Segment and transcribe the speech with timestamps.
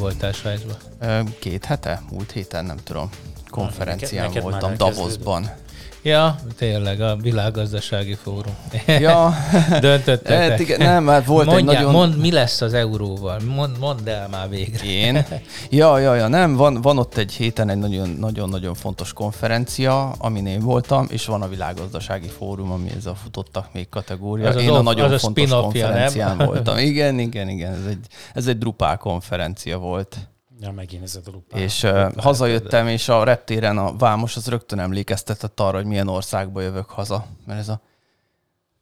[0.00, 0.76] voltál Svájcban?
[1.38, 2.02] Két hete?
[2.10, 3.10] Múlt héten, nem tudom.
[3.50, 4.76] Konferencián neked már voltam.
[4.76, 5.50] Davosban.
[6.02, 8.54] Ja, tényleg, a világgazdasági fórum.
[8.86, 9.34] Ja,
[9.80, 10.50] Döntöttetek.
[10.50, 11.92] hát igen, nem, mert volt Mondjál, egy nagyon...
[11.92, 13.40] mondd, mi lesz az euróval?
[13.54, 14.84] Mond, mondd el már végre.
[14.84, 15.24] Én?
[15.70, 20.46] Ja, ja, ja, nem, van, van ott egy héten egy nagyon- nagyon-nagyon fontos konferencia, amin
[20.46, 24.48] én voltam, és van a világgazdasági fórum, ami ez a futottak még kategória.
[24.48, 25.60] Az az én a off- nagyon az a fontos nem?
[25.60, 26.78] konferencián voltam.
[26.78, 30.16] Igen, igen, igen, ez egy, ez egy drupál konferencia volt.
[30.60, 31.60] Ja, megint ez a drupál.
[31.60, 36.60] És uh, hazajöttem, és a reptéren a vámos az rögtön emlékeztetett arra, hogy milyen országba
[36.60, 37.26] jövök haza.
[37.46, 37.80] Mert ez a...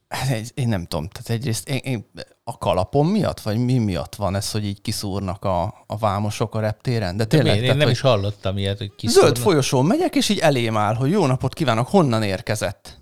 [0.08, 2.06] Hát Én nem tudom, tehát egyrészt én, én,
[2.44, 6.60] a kalapom miatt, vagy mi miatt van ez, hogy így kiszúrnak a, a vámosok a
[6.60, 7.16] reptéren?
[7.16, 7.58] De De tényleg, miért?
[7.58, 9.36] Én tehát, nem hogy is hallottam ilyet, hogy zöld kiszúrnak.
[9.36, 12.98] folyosón megyek, és így elém áll, hogy jó napot kívánok, honnan érkezett?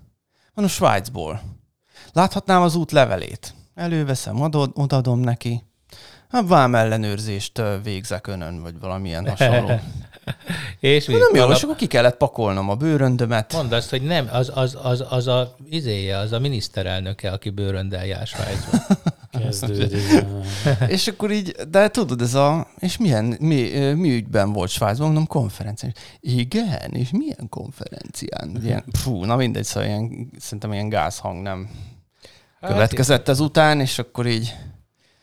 [0.53, 1.41] Mondom, Svájcból.
[2.13, 3.53] Láthatnám az út levelét.
[3.75, 5.63] Előveszem, adod, odadom neki.
[6.29, 9.79] Hát vám ellenőrzést végzek önön, vagy valamilyen hasonló.
[10.79, 11.13] És mi?
[11.13, 13.53] Nem jó, és akkor ki kellett pakolnom a bőröndömet.
[13.53, 18.05] Mondd azt, hogy nem, az, az, az, az a izéje, az a miniszterelnöke, aki bőröndel
[18.05, 18.81] jár Svájcban.
[19.39, 20.01] Kezdődik.
[20.87, 25.05] És akkor így, de tudod, ez a, és milyen, mi, mi ügyben volt Svájcban?
[25.05, 25.93] Mondom, konferencián.
[26.19, 28.57] Igen, és milyen konferencián?
[28.63, 31.69] Ilyen, fú, na mindegy, szóval ilyen, szerintem ilyen gázhang nem
[32.61, 34.55] következett ezután, és akkor így,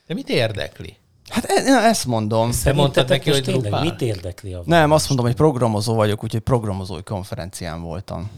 [0.07, 0.97] De mit érdekli?
[1.29, 2.51] hát e, e- ezt mondom.
[2.75, 3.83] mondtad neki, hogy tényleg drupál?
[3.83, 8.31] mit érdekli a Nem, azt mondom, hogy programozó vagyok, úgyhogy programozói konferencián voltam.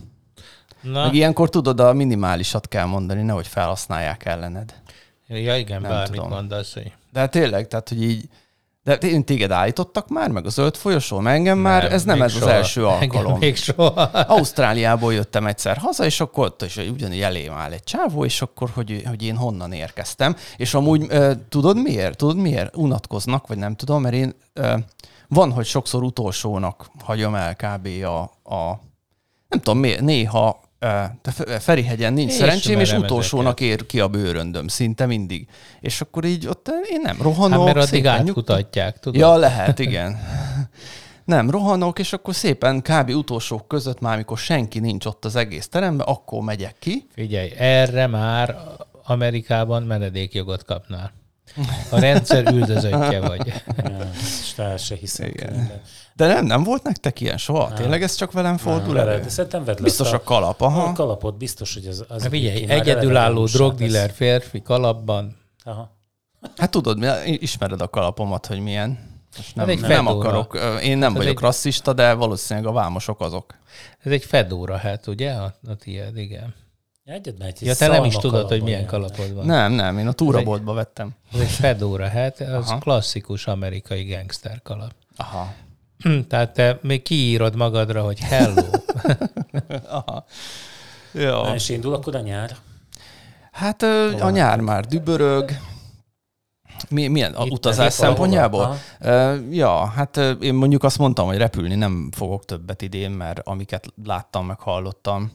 [0.81, 4.75] Na, Meg ilyenkor tudod, a minimálisat kell mondani, nehogy felhasználják ellened.
[5.27, 6.29] ja igen, nem bármit tudom.
[6.31, 8.29] mondasz, hogy De hát tényleg, tehát, hogy így,
[8.87, 12.35] de én téged állítottak már, meg a zöld folyosón, meg engem már, ez nem ez
[12.35, 12.53] az soha.
[12.53, 13.39] első Engem alkalom.
[13.39, 13.85] még soha.
[14.13, 18.71] Ausztráliából jöttem egyszer haza, és akkor ott is ugyanígy elém áll egy csávó, és akkor,
[18.75, 20.37] hogy, hogy én honnan érkeztem.
[20.57, 21.07] És amúgy
[21.49, 22.17] tudod miért?
[22.17, 22.77] Tudod miért?
[22.77, 24.35] Unatkoznak, vagy nem tudom, mert én
[25.29, 27.89] van, hogy sokszor utolsónak hagyom el kb.
[28.05, 28.21] a,
[28.55, 28.81] a
[29.49, 34.69] nem tudom néha de Fe- Ferihegyen nincs Én szerencsém, és utolsónak ér ki a bőröndöm,
[34.69, 35.49] szinte mindig.
[35.81, 37.67] És akkor így ott én nem rohanok.
[37.67, 39.21] Hát mert addig szépen átkutatják, tudod?
[39.21, 40.17] Ja, lehet, igen.
[41.25, 43.11] Nem, rohanok, és akkor szépen kb.
[43.11, 47.07] utolsók között, már amikor senki nincs ott az egész teremben, akkor megyek ki.
[47.15, 48.57] Figyelj, erre már
[49.03, 51.13] Amerikában menedékjogot kapnál.
[51.91, 53.47] A rendszer üldözöttje vagy.
[53.77, 55.33] Ja, és fel se hiszem.
[56.15, 57.73] De nem, nem volt nektek ilyen soha?
[57.73, 59.23] Tényleg ez csak velem fordul Veled, elő?
[59.23, 60.83] de Szerintem vedd Biztos azt a kalap, aha.
[60.83, 62.05] A kalapot biztos, hogy az...
[62.09, 65.95] az Na figyelj, egyedülálló drogdiller férfi kalapban, Aha.
[66.57, 67.09] Hát tudod, mi-
[67.41, 68.99] ismered a kalapomat, hogy milyen.
[69.37, 70.19] Most nem, Ez egy nem fedóra.
[70.29, 73.55] akarok, én nem Ez vagyok egy- rasszista, de valószínűleg a vámosok azok.
[74.03, 75.33] ez egy fedóra, hát ugye?
[75.33, 76.55] A, a tiéd, igen.
[77.07, 79.47] Egyed megy, Ja, te nem is tudod, hogy milyen kalapod van.
[79.47, 81.15] Nem, nem, én a túraboltba vettem.
[81.33, 82.79] Ez egy fedóra, hát az Aha.
[82.79, 84.93] klasszikus amerikai gangster kalap.
[85.17, 85.53] Aha.
[86.29, 88.63] Tehát te még kiírod magadra, hogy hello.
[89.99, 90.25] Aha.
[91.13, 91.43] Ja.
[91.43, 92.57] Na, és indul akkor a nyár?
[93.53, 95.51] Hát ö, a nyár már dübörög.
[96.89, 97.35] Mi, milyen?
[97.35, 98.77] A Itt utazás szempontjából?
[99.01, 103.87] Ö, ja, hát én mondjuk azt mondtam, hogy repülni nem fogok többet idén, mert amiket
[104.05, 105.33] láttam, meg hallottam.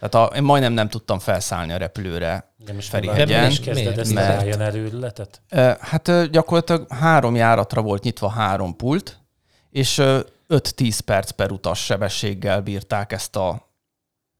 [0.00, 2.52] Tehát a, én majdnem nem tudtam felszállni a repülőre.
[2.56, 4.40] De most Ferihegyen, nem is kezded ezt Mert-?
[5.50, 9.18] Ö, Hát gyakorlatilag három járatra volt nyitva három pult,
[9.70, 13.65] és ö, 5-10 perc per utas sebességgel bírták ezt a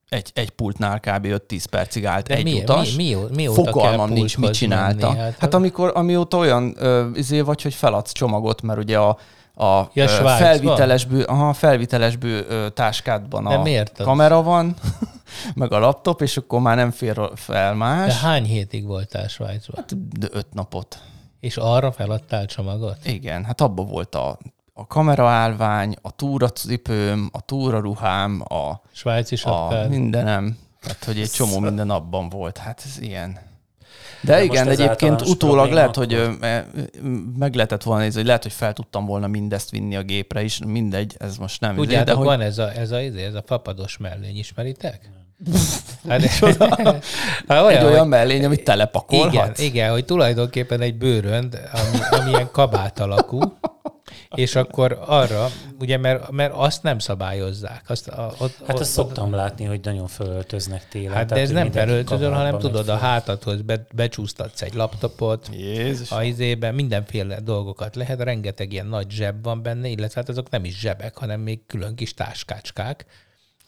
[0.08, 1.26] egy, egy pultnál kb.
[1.26, 2.94] 5-10 percig állt De egy mi, utas.
[2.94, 5.06] mi, mi, mióta kell Fogalmam nincs, mit csinálta.
[5.08, 5.20] menni?
[5.20, 9.18] Hát, hát amikor, amióta olyan ö, izé vagy, hogy feladsz csomagot, mert ugye a,
[9.54, 14.76] a Ja, felvitelesből, aha, felvitelesből táskádban De a miért kamera van,
[15.54, 18.20] meg a laptop, és akkor már nem fér fel De más.
[18.20, 19.84] hány hétig voltál Svájcban?
[20.18, 20.98] De öt napot.
[21.40, 22.96] És arra feladtál csomagot?
[23.04, 24.38] Igen, hát abban volt a,
[24.78, 29.91] a kameraállvány, a túracipőm, a túraruhám, a, Svájci a sapkád?
[29.91, 30.59] mindenem.
[30.82, 32.59] Tehát, hogy egy csomó minden abban volt.
[32.59, 33.32] Hát ez ilyen.
[34.20, 36.39] De, De igen, ez egyébként utólag probléma lehet, hogy
[37.39, 40.59] meg lehetett volna nézni, hogy lehet, hogy fel tudtam volna mindezt vinni a gépre is,
[40.66, 41.71] mindegy, ez most nem.
[41.71, 45.10] izé, de Tudjátok, hogy van ez a, ez a, izé, ez a fapados mellény, ismeritek?
[46.09, 46.22] Hát,
[47.48, 49.60] hát egy hogy- olyan mellény, amit Igen, telepakolhatsz.
[49.60, 53.41] igen, hogy tulajdonképpen egy bőrönd, ami, ami ilyen kabát alakú,
[54.34, 55.48] és akkor arra,
[55.78, 57.83] ugye, mert, mert azt nem szabályozzák.
[57.86, 61.15] Azt, a, ott, Hát ott, azt szoktam látni, hogy nagyon fölöltöznek télen.
[61.15, 66.10] Hát de ez hogy nem felöltözöl, hanem tudod, a hátadhoz be, becsúsztatsz egy laptopot, Jézus.
[66.10, 70.65] a izében mindenféle dolgokat lehet, rengeteg ilyen nagy zseb van benne, illetve hát azok nem
[70.65, 73.06] is zsebek, hanem még külön kis táskácskák,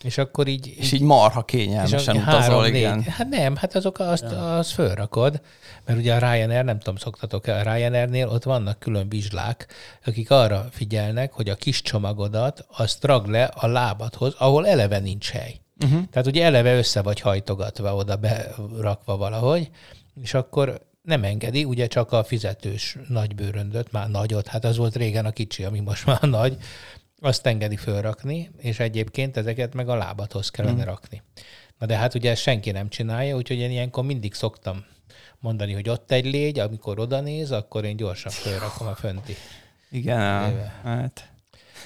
[0.05, 0.75] És akkor így...
[0.77, 3.03] És így marha kényelmesen utazol, igen.
[3.03, 5.41] Hát nem, hát azok azt, azt fölrakod,
[5.85, 9.67] mert ugye a Ryanair, nem tudom, szoktatok-e, a Ryanairnél ott vannak külön vizslák,
[10.05, 15.31] akik arra figyelnek, hogy a kis csomagodat azt ragd le a lábadhoz, ahol eleve nincs
[15.31, 15.61] hely.
[15.85, 16.03] Uh-huh.
[16.11, 19.71] Tehát ugye eleve össze vagy hajtogatva oda berakva valahogy,
[20.23, 25.27] és akkor nem engedi, ugye csak a fizetős nagybőröndöt, már nagyot, hát az volt régen
[25.27, 26.57] a kicsi, ami most már nagy,
[27.21, 30.87] azt engedi fölrakni, és egyébként ezeket meg a lábathoz kellene mm.
[30.87, 31.23] rakni.
[31.79, 34.85] Na de hát ugye ezt senki nem csinálja, úgyhogy én ilyenkor mindig szoktam
[35.41, 39.35] mondani, hogy ott egy légy, amikor oda néz, akkor én gyorsan fölrakom a fönti.
[39.91, 40.19] Igen,
[40.83, 41.31] hát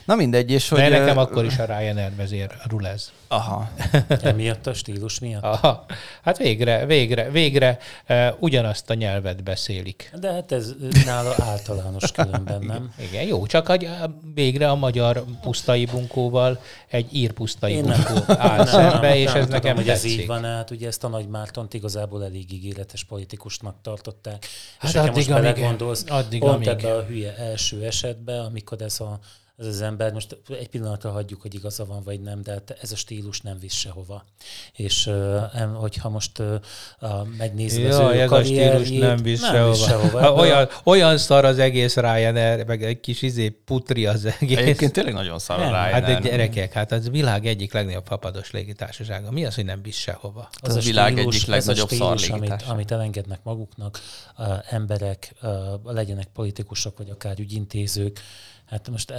[0.04, 0.78] Na mindegy, és hogy...
[0.78, 3.12] De nekem akkor is a Ryanair vezér rulez.
[3.28, 3.70] Aha.
[4.22, 5.42] Emiatt a stílus miatt?
[5.42, 5.84] Aha.
[6.22, 7.78] Hát végre, végre, végre
[8.08, 10.12] uh, ugyanazt a nyelvet beszélik.
[10.20, 12.94] De hát ez nála általános különben, nem?
[13.10, 13.88] Igen, jó, csak hogy
[14.34, 19.16] végre a magyar pusztai bunkóval egy ír pusztai Én bunkó nem, áll nem, szembe, nem,
[19.16, 20.12] és nem, ez nem nekem hogy tetszik.
[20.12, 24.46] ez így van, hát ugye ezt a Nagy Mártont igazából elég ígéretes politikusnak tartották.
[24.78, 25.64] Hát és addig, most amíg,
[26.06, 26.68] addig, pont amíg.
[26.68, 29.18] ebbe a hülye első esetben, amikor ez a
[29.62, 32.92] ez az ember, most egy pillanatra hagyjuk, hogy igaza van vagy nem, de hát ez
[32.92, 34.24] a stílus nem visz sehova.
[34.72, 35.10] És
[35.74, 36.42] hogyha most
[37.36, 39.70] megnézzük az ő ez a stílus nem visz nem sehova.
[39.70, 40.20] Visz sehova.
[40.20, 44.58] Ha, olyan, olyan szar az egész Ryanair, meg egy kis izé putri az egész.
[44.58, 45.92] Egyébként tényleg nagyon szar a Ryanair.
[45.92, 49.30] Hát egy gyerekek, hát az világ egyik legnagyobb fapados légitársasága.
[49.30, 50.48] Mi az, hogy nem visz sehova?
[50.60, 54.00] Az, az a, a világ stílus, egyik legnagyobb szar amit, amit elengednek maguknak
[54.38, 55.50] uh, emberek, uh,
[55.84, 58.20] legyenek politikusok, vagy akár ügyintézők,
[58.72, 59.14] Hát most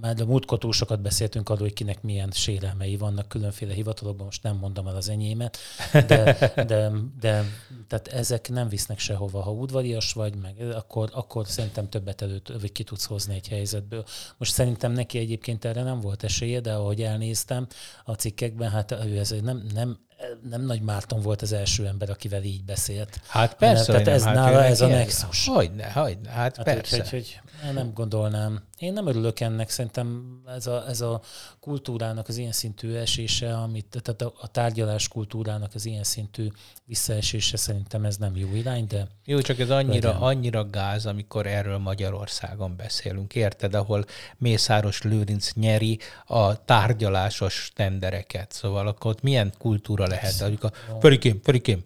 [0.00, 4.42] már a múltkor túl sokat beszéltünk arról, hogy kinek milyen sérelmei vannak különféle hivatalokban, most
[4.42, 5.58] nem mondom el az enyémet,
[5.92, 7.44] de, de, de
[7.88, 9.40] tehát ezek nem visznek sehova.
[9.40, 14.04] Ha udvarias vagy, meg, akkor, akkor szerintem többet előtt vagy ki tudsz hozni egy helyzetből.
[14.36, 17.66] Most szerintem neki egyébként erre nem volt esélye, de ahogy elnéztem
[18.04, 19.98] a cikkekben, hát ő ez nem, nem
[20.42, 23.20] nem Nagy Márton volt az első ember, akivel így beszélt.
[23.28, 25.46] Hát persze, Tehát ez hát nála ez a nexus.
[25.46, 26.96] Hogyne, hogyne, hát, hát persze.
[26.96, 28.62] Hogy, hogy, hogy nem gondolnám.
[28.78, 31.20] Én nem örülök ennek, szerintem ez a, ez a
[31.60, 36.48] kultúrának az ilyen szintű esése, amit, tehát a, a tárgyalás kultúrának az ilyen szintű
[36.84, 39.06] visszaesése szerintem ez nem jó irány, de...
[39.24, 40.22] Jó, csak ez annyira, legyen.
[40.22, 44.04] annyira gáz, amikor erről Magyarországon beszélünk, érted, ahol
[44.36, 50.40] Mészáros Lőrinc nyeri a tárgyalásos tendereket, szóval akkor ott milyen kultúra lehet?
[50.40, 51.84] Amikor, Ferikém, Ferikém,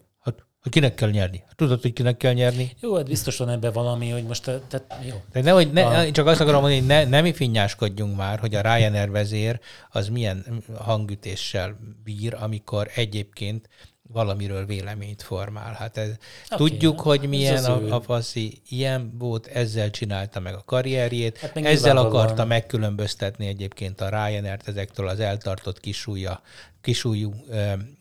[0.62, 1.42] hogy kinek kell nyerni?
[1.54, 2.72] Tudod, hogy kinek kell nyerni?
[2.80, 4.42] Jó, hát biztos van ebben valami, hogy most...
[4.42, 5.22] Tehát, jó.
[5.32, 6.10] De nehogy, ne, a...
[6.10, 9.60] Csak azt akarom mondani, hogy ne, nem mi finnyáskodjunk már, hogy a Ryanair vezér
[9.90, 13.68] az milyen hangütéssel bír, amikor egyébként
[14.12, 15.72] valamiről véleményt formál.
[15.72, 16.08] Hát ez,
[16.50, 21.56] okay, tudjuk, hogy milyen a, a faszi, ilyen volt, ezzel csinálta meg a karrierjét, hát
[21.56, 22.46] ezzel akarta van.
[22.46, 26.42] megkülönböztetni egyébként a Ryanair-t ezektől az eltartott kisúlya,
[26.80, 27.34] kisúlyú,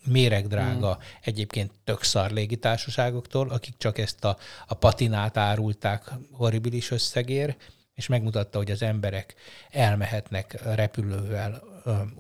[0.06, 1.04] méregdrága, hmm.
[1.22, 7.56] egyébként tök szar légitársaságoktól, akik csak ezt a, a patinát árulták horribilis összegér,
[7.94, 9.36] és megmutatta, hogy az emberek
[9.70, 11.62] elmehetnek repülővel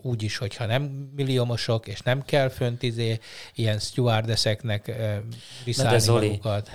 [0.02, 0.82] úgy is, hogyha nem
[1.16, 3.20] milliómosok, és nem kell fönt izé,
[3.56, 4.92] ilyen stewardesseknek
[5.64, 6.72] viszállni de Zoli, magukat.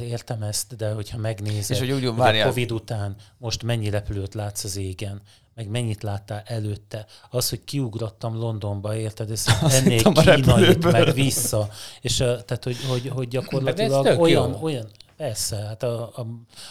[0.00, 4.34] Értem ezt, de hogyha megnézed, és hogy, úgy, hogy a Covid után most mennyi repülőt
[4.34, 5.22] látsz az égen,
[5.54, 7.06] meg mennyit láttál előtte.
[7.30, 9.44] Az, hogy kiugrottam Londonba, érted, ez
[9.78, 11.68] ennél kínait, meg vissza.
[12.00, 14.86] És tehát, hogy, hogy, hogy gyakorlatilag olyan, olyan,
[15.20, 16.26] Persze, hát a, a,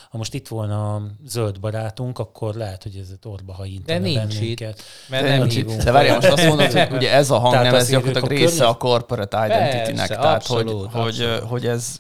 [0.10, 4.40] ha most itt volna a zöld barátunk, akkor lehet, hogy ez orba hajintana De nincs
[4.40, 4.78] bennünket.
[4.78, 5.82] itt, mert nem, nem hívunk.
[5.82, 8.74] De várjál, most azt mondod, hogy ugye ez a hang nem, ez gyakorlatilag része a
[8.74, 10.08] corporate identity-nek.
[10.08, 11.40] Tehát, abszolút, hogy, abszolút.
[11.40, 11.98] hogy, hogy ez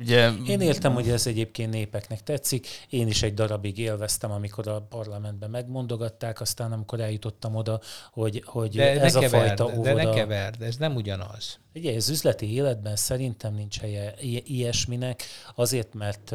[0.00, 0.30] Ugye...
[0.46, 2.66] Én értem, hogy ez egyébként népeknek tetszik.
[2.88, 7.80] Én is egy darabig élveztem, amikor a parlamentben megmondogatták, aztán amikor eljutottam oda,
[8.12, 9.94] hogy, hogy de ez a keverd, fajta óvoda...
[9.94, 11.58] De ne keverd, ez nem ugyanaz.
[11.74, 15.22] Ugye, az üzleti életben szerintem nincs helye ilyesminek,
[15.54, 16.34] azért, mert,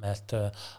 [0.00, 0.32] mert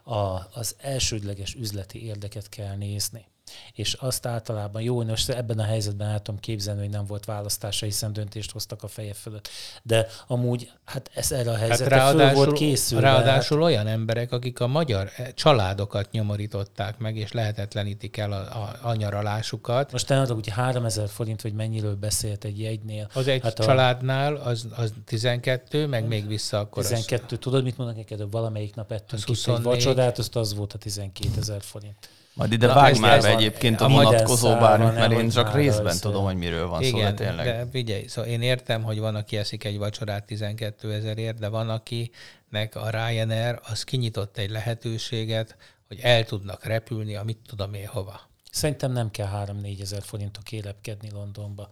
[0.03, 3.25] a, az elsődleges üzleti érdeket kell nézni
[3.74, 7.86] és azt általában jó, most ebben a helyzetben el tudom képzelni, hogy nem volt választása,
[7.86, 9.50] hiszen döntést hoztak a feje fölött.
[9.83, 13.07] De amúgy, hát ez erre a helyzetre hát föl volt készülve.
[13.07, 13.65] Ráadásul hát...
[13.65, 18.95] olyan emberek, akik a magyar eh, családokat nyomorították meg, és lehetetlenítik el a, a, a
[18.95, 19.91] nyaralásukat.
[19.91, 23.10] Most te hogy 3000 forint, vagy mennyiről beszélt egy jegynél.
[23.13, 27.38] Az egy hát családnál az, az 12, meg még vissza akkor 12, az...
[27.39, 31.29] tudod, mit mondok neked, valamelyik nap ettünk itt egy vacsorát, azt az volt a 12
[31.39, 32.10] ezer forint.
[32.34, 36.24] Majd ide Na, vág már egyébként a, a vonatkozó bármit, mert én csak részben tudom,
[36.24, 37.46] hogy miről van igen, szó, de tényleg.
[37.46, 41.70] de figyelj, szóval én értem, hogy van, aki eszik egy vacsorát 12 ezerért, de van,
[41.70, 45.56] akinek a Ryanair az kinyitott egy lehetőséget,
[45.88, 48.22] hogy el tudnak repülni, amit tudom én hova.
[48.52, 51.70] Szerintem nem kell 3-4 ezer forintok élepkedni Londonba.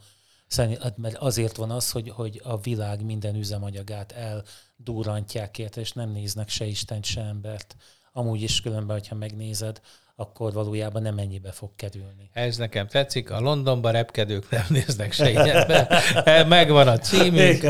[0.48, 6.10] Szerint, mert azért van az, hogy, hogy a világ minden üzemanyagát eldurrantják érte, és nem
[6.10, 7.76] néznek se Isten, se embert.
[8.12, 9.82] Amúgy is különben, hogyha megnézed,
[10.22, 12.30] akkor valójában nem ennyibe fog kerülni.
[12.34, 13.32] Ez nekem tetszik.
[13.32, 16.02] A Londonban repkedők nem néznek se ilyenbe.
[16.48, 17.62] Megvan a címük.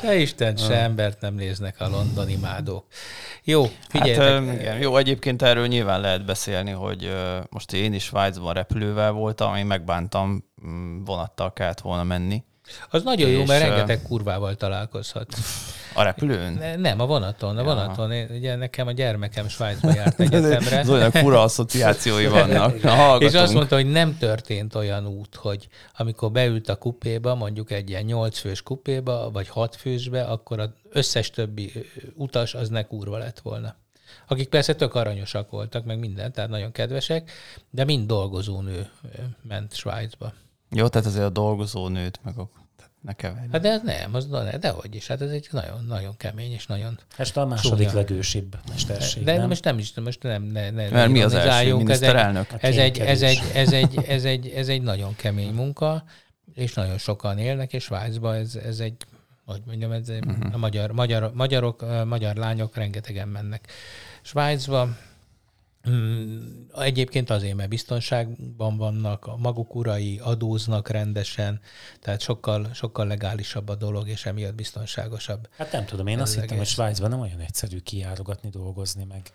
[0.00, 2.86] se Isten, se embert nem néznek a londoni mádók.
[3.44, 4.14] Jó, figyelj.
[4.14, 7.12] Hát, igen, jó, egyébként erről nyilván lehet beszélni, hogy
[7.50, 12.44] most én is Svájcban repülővel voltam, én megbántam, mm, vonattal kellett volna menni.
[12.90, 15.28] Az nagyon és jó, mert rengeteg kurvával találkozhat.
[15.94, 16.52] A repülőn?
[16.52, 17.58] Ne, nem, a vonaton.
[17.58, 18.12] A vonaton.
[18.12, 20.84] Én, ugye nekem a gyermekem Svájcba járt egyetemre.
[20.88, 22.82] olyan fura asszociációi vannak.
[22.82, 27.70] Na, és azt mondta, hogy nem történt olyan út, hogy amikor beült a kupéba, mondjuk
[27.70, 31.72] egy ilyen nyolc fős kupéba, vagy hat fősbe, akkor az összes többi
[32.14, 33.76] utas az ne kurva lett volna.
[34.28, 37.30] Akik persze tök aranyosak voltak, meg minden, tehát nagyon kedvesek,
[37.70, 38.88] de mind dolgozó nő
[39.42, 40.32] ment Svájcba.
[40.70, 42.48] Jó, tehát azért a dolgozó nőt, meg a
[43.00, 43.46] ne keverj.
[43.52, 46.66] Hát de nem, az de, de hogy is, hát ez egy nagyon, nagyon kemény és
[46.66, 47.94] nagyon Ez a második súlyan.
[47.94, 49.48] legősibb mesterség, De nem?
[49.48, 52.46] most nem is, most nem, ne, ne, Mert mi az első miniszterelnök?
[52.58, 56.04] Ez egy, ez, egy, ez, egy, ez, egy, ez egy nagyon kemény munka,
[56.54, 58.96] és nagyon sokan élnek, és Svájcban ez, ez egy,
[59.44, 60.54] hogy mondjam, ez egy, uh-huh.
[60.54, 63.72] a magyar, magyar, magyarok, magyar lányok rengetegen mennek
[64.22, 64.88] Svájcba,
[66.78, 71.60] egyébként azért, mert biztonságban vannak, a maguk urai adóznak rendesen,
[72.00, 75.48] tehát sokkal, sokkal legálisabb a dolog, és emiatt biztonságosabb.
[75.56, 79.32] Hát nem tudom, én azt hittem, hogy Svájcban nem olyan egyszerű kijárogatni, dolgozni, meg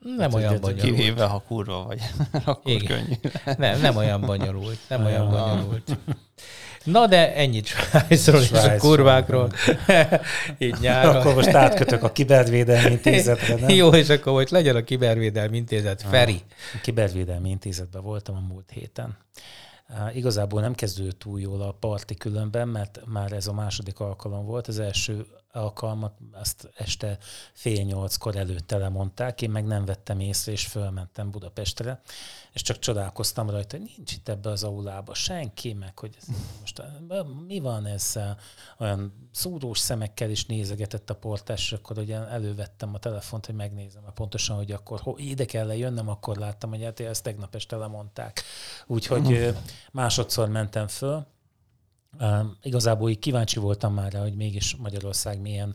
[0.00, 0.82] nem hát, olyan bonyolult.
[0.82, 2.00] Kivéve, ha kurva vagy,
[2.44, 2.86] akkor Igen.
[2.86, 3.14] könnyű.
[3.58, 4.78] Nem, nem olyan bonyolult.
[4.88, 5.98] Nem olyan bonyolult.
[6.84, 9.52] Na de ennyit Svájcról és a kurvákról.
[10.58, 11.16] Így nyáron.
[11.16, 13.68] Akkor most átkötök a Kibervédelmi Intézetre, nem?
[13.68, 16.02] Jó, és akkor most legyen a Kibervédelmi Intézet.
[16.02, 16.40] Feri.
[16.74, 19.16] A Kibervédelmi Intézetben voltam a múlt héten.
[20.14, 24.68] Igazából nem kezdődött túl jól a parti különben, mert már ez a második alkalom volt.
[24.68, 27.18] Az első alkalmat azt este
[27.52, 32.00] fél nyolckor előtte lemondták, én meg nem vettem észre, és fölmentem Budapestre,
[32.52, 36.26] és csak csodálkoztam rajta, hogy nincs itt ebbe az aulába senki, meg hogy ez
[36.60, 36.82] most
[37.46, 38.18] mi van ez,
[38.78, 44.02] olyan szúrós szemekkel is nézegetett a portás, és akkor ugye elővettem a telefont, hogy megnézem,
[44.02, 47.76] mert pontosan, hogy akkor ho, ide kell lejönnöm, akkor láttam, hogy hát ezt tegnap este
[47.76, 48.42] lemondták.
[48.86, 49.54] Úgyhogy
[49.92, 51.26] másodszor mentem föl,
[52.18, 55.74] Uh, igazából így kíváncsi voltam már rá, hogy mégis Magyarország milyen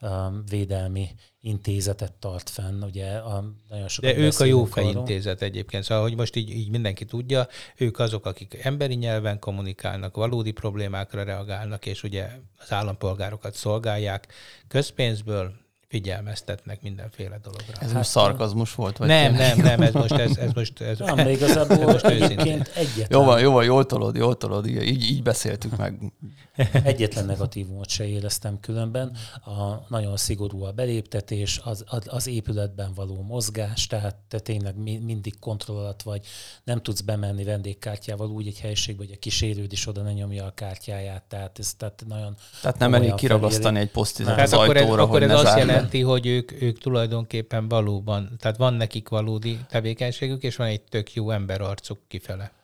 [0.00, 0.10] uh,
[0.48, 1.08] védelmi
[1.40, 2.82] intézetet tart fenn.
[2.82, 6.70] Ugye a, nagyon sokat De ők a jó intézet egyébként, szóval hogy most így, így
[6.70, 13.54] mindenki tudja, ők azok, akik emberi nyelven kommunikálnak, valódi problémákra reagálnak, és ugye az állampolgárokat
[13.54, 14.32] szolgálják
[14.68, 17.72] közpénzből, figyelmeztetnek mindenféle dologra.
[17.72, 18.96] Ez hát, most szarkazmus volt?
[18.96, 22.68] Vagy nem, nem, nem, ez most, ez, ez most, ez, nem, ez igazából most egyébként
[22.74, 23.20] egyetlen.
[23.20, 26.12] Jó van, jó van, jól tolod, jól tolod, így, így beszéltük meg.
[26.84, 29.16] Egyetlen negatívumot se éreztem különben.
[29.44, 35.76] A nagyon szigorú a beléptetés, az, az épületben való mozgás, tehát te tényleg mindig kontroll
[35.76, 36.26] alatt vagy,
[36.64, 40.52] nem tudsz bemenni vendégkártyával úgy egy helyiségbe, hogy a kísérőd is oda ne nyomja a
[40.54, 42.36] kártyáját, tehát ez tehát nagyon...
[42.62, 45.75] Tehát nem elég kiragasztani egy posztizát az akkor ajtóra, ez, hogy akkor ez azt jelenti,
[46.00, 51.30] hogy ők, ők tulajdonképpen valóban, tehát van nekik valódi tevékenységük, és van egy tök jó
[51.30, 52.55] emberarcuk kifele.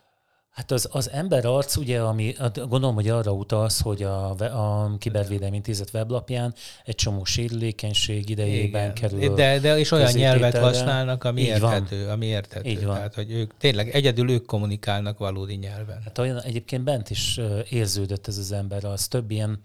[0.53, 5.57] Hát az, az ember arc, ugye, ami gondolom, hogy arra utalsz, hogy a, a Kibervédelmi
[5.57, 6.55] Intézet weblapján
[6.85, 8.95] egy csomó sérülékenység idejében Igen.
[8.95, 9.35] kerül.
[9.35, 12.13] De, de és olyan nyelvet használnak, ami Így érthető, van.
[12.13, 12.69] ami érthető.
[12.69, 12.95] Így van.
[12.95, 16.01] Tehát, hogy ők tényleg egyedül ők kommunikálnak valódi nyelven.
[16.05, 19.61] Hát olyan egyébként bent is érződött ez az ember, az több ilyen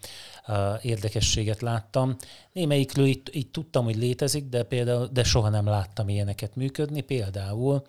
[0.48, 2.15] uh, érdekességet láttam.
[2.51, 7.01] Némelyikről így, így tudtam, hogy létezik, de például, de soha nem láttam ilyeneket működni.
[7.01, 7.82] Például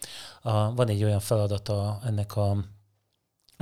[0.44, 2.64] uh, van egy olyan feladata ennek a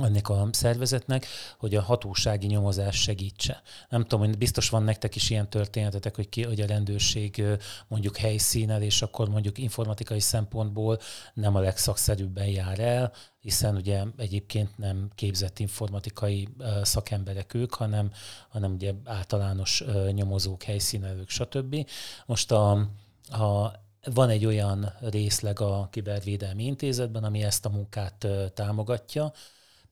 [0.03, 1.25] ennek a szervezetnek,
[1.57, 3.61] hogy a hatósági nyomozás segítse.
[3.89, 7.43] Nem tudom, hogy biztos van nektek is ilyen történetetek, hogy, ki, hogy a rendőrség
[7.87, 10.99] mondjuk helyszínel, és akkor mondjuk informatikai szempontból
[11.33, 16.47] nem a legszakszerűbben jár el, hiszen ugye egyébként nem képzett informatikai
[16.81, 18.11] szakemberek ők, hanem,
[18.49, 21.87] hanem ugye általános nyomozók, helyszínelők, stb.
[22.25, 22.71] Most a,
[23.29, 23.71] a
[24.13, 29.33] van egy olyan részleg a Kibervédelmi Intézetben, ami ezt a munkát támogatja,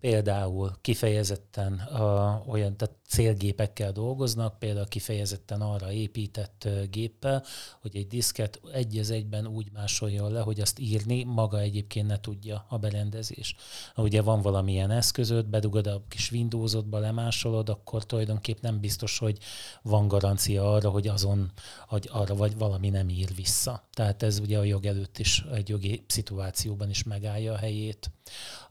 [0.06, 7.44] például kifejezetten uh, olyan tehát célgépekkel dolgoznak, például kifejezetten arra épített géppel,
[7.82, 12.20] hogy egy diszket egy az egyben úgy másoljon le, hogy azt írni maga egyébként ne
[12.20, 13.56] tudja a berendezés.
[13.96, 19.38] Ugye van valamilyen eszközöd, bedugod a kis Windowsodba, lemásolod, akkor tulajdonképp nem biztos, hogy
[19.82, 21.52] van garancia arra, hogy azon,
[21.88, 23.88] hogy arra vagy valami nem ír vissza.
[23.94, 28.12] Tehát ez ugye a jog előtt is egy jogi szituációban is megállja a helyét.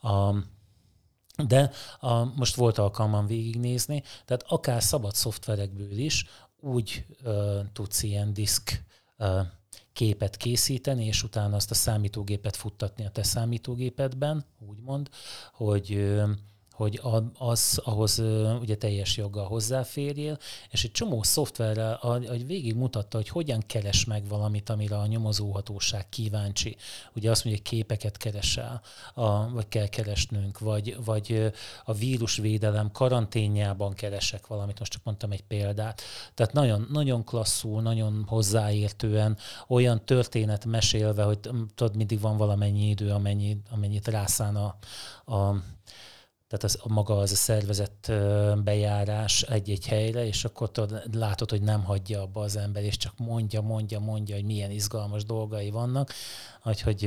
[0.00, 0.34] A,
[1.36, 6.26] De a, most volt alkalmam végignézni, tehát akár szabad szoftverekből is
[6.60, 8.82] úgy uh, tudsz ilyen diszk
[9.18, 9.40] uh,
[9.92, 15.08] képet készíteni, és utána azt a számítógépet futtatni a te számítógépedben, úgymond,
[15.52, 16.30] hogy uh,
[16.74, 17.00] hogy
[17.38, 18.22] az, ahhoz
[18.60, 20.38] ugye teljes joggal hozzáférjél,
[20.70, 26.08] és egy csomó szoftverrel, hogy végig mutatta, hogy hogyan keres meg valamit, amire a nyomozóhatóság
[26.08, 26.76] kíváncsi.
[27.14, 28.82] Ugye azt mondja, hogy képeket keresel,
[29.14, 31.52] a, vagy kell keresnünk, vagy, vagy
[31.84, 36.02] a vírusvédelem karanténjában keresek valamit, most csak mondtam egy példát.
[36.34, 39.36] Tehát nagyon, nagyon klasszul, nagyon hozzáértően,
[39.68, 41.38] olyan történet mesélve, hogy
[41.74, 44.76] tudod, mindig van valamennyi idő, amennyi, amennyit rászán a,
[45.34, 45.62] a
[46.56, 48.12] tehát az, maga az a szervezett
[48.64, 53.18] bejárás egy-egy helyre, és akkor tudod, látod, hogy nem hagyja abba az ember, és csak
[53.18, 56.12] mondja, mondja, mondja, hogy milyen izgalmas dolgai vannak,
[56.64, 57.04] úgyhogy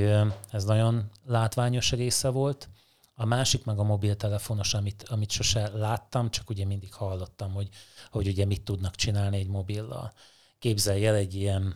[0.51, 2.70] ez nagyon látványos része volt.
[3.16, 7.70] A másik meg a mobiltelefonos, amit, amit sose láttam, csak ugye mindig hallottam, hogy,
[8.12, 10.13] hogy ugye mit tudnak csinálni egy mobillal.
[10.60, 11.75] Képzelj el egy ilyen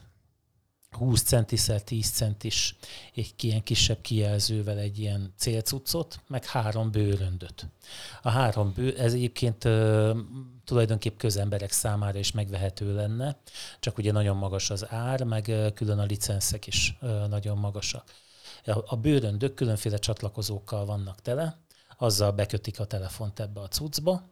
[0.98, 2.76] 20 centiszer 10 centis
[3.16, 7.68] egy ilyen kisebb kijelzővel egy ilyen célcuccot, meg három bőröndöt.
[8.22, 10.18] A három bő, ez egyébként uh,
[10.66, 13.38] tulajdonképp közemberek számára is megvehető lenne,
[13.80, 18.14] csak ugye nagyon magas az ár, meg uh, külön a licenszek is uh, nagyon magasak.
[18.86, 21.58] A bőröndök különféle csatlakozókkal vannak tele,
[21.98, 24.30] azzal bekötik a telefont ebbe a cuccba,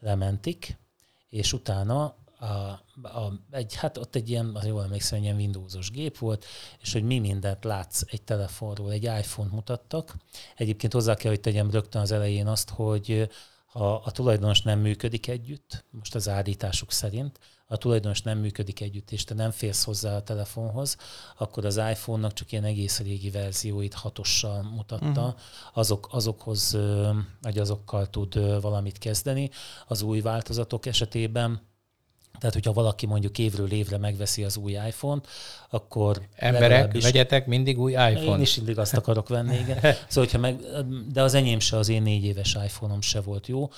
[0.00, 0.76] lementik,
[1.28, 2.46] és utána a,
[3.02, 6.44] a, egy, hát ott egy ilyen, az jól emlékszem, egy ilyen Windowsos gép volt,
[6.80, 10.14] és hogy mi mindent látsz egy telefonról, egy iPhone-t mutattak.
[10.56, 13.28] Egyébként hozzá kell, hogy tegyem rögtön az elején azt, hogy
[13.66, 19.10] ha a tulajdonos nem működik együtt, most az állításuk szerint, a tulajdonos nem működik együtt,
[19.10, 20.96] és te nem férsz hozzá a telefonhoz,
[21.38, 25.40] akkor az iPhone-nak csak ilyen egész régi verzióit hatossal mutatta, uh-huh.
[25.72, 26.78] azok, azokhoz,
[27.42, 29.50] vagy azokkal tud valamit kezdeni.
[29.86, 31.68] Az új változatok esetében
[32.40, 35.26] tehát, hogyha valaki mondjuk évről évre megveszi az új iPhone-t,
[35.70, 37.02] akkor Emberek, is...
[37.02, 38.22] vegyetek mindig új iPhone-t.
[38.22, 39.78] Én is mindig azt akarok venni, igen.
[39.82, 40.60] Szóval, hogyha meg,
[41.12, 43.68] de az enyém se, az én négy éves iPhone-om se volt jó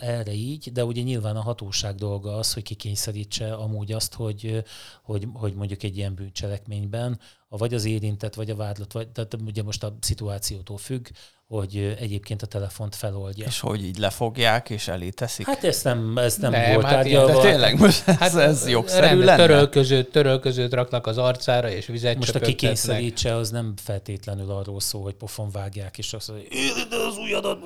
[0.00, 4.64] erre így, de ugye nyilván a hatóság dolga az, hogy kikényszerítse amúgy azt, hogy,
[5.02, 9.62] hogy, hogy mondjuk egy ilyen bűncselekményben vagy az érintett, vagy a vádlott, vagy, tehát ugye
[9.62, 11.06] most a szituációtól függ,
[11.50, 13.46] hogy egyébként a telefont feloldja.
[13.46, 15.46] És hogy így lefogják és elé teszik?
[15.46, 17.32] Hát ezt nem, ez nem, nem volt hát tárgyalva.
[17.32, 19.46] De tényleg most ez, hát ez jogszerű rend, lenne?
[19.46, 25.02] Törölközőt, törölközőt raknak az arcára, és vizet Most a kikényszerítse az nem feltétlenül arról szól,
[25.02, 26.48] hogy pofon vágják, és azt mondja,
[26.90, 27.58] de az ujjadat,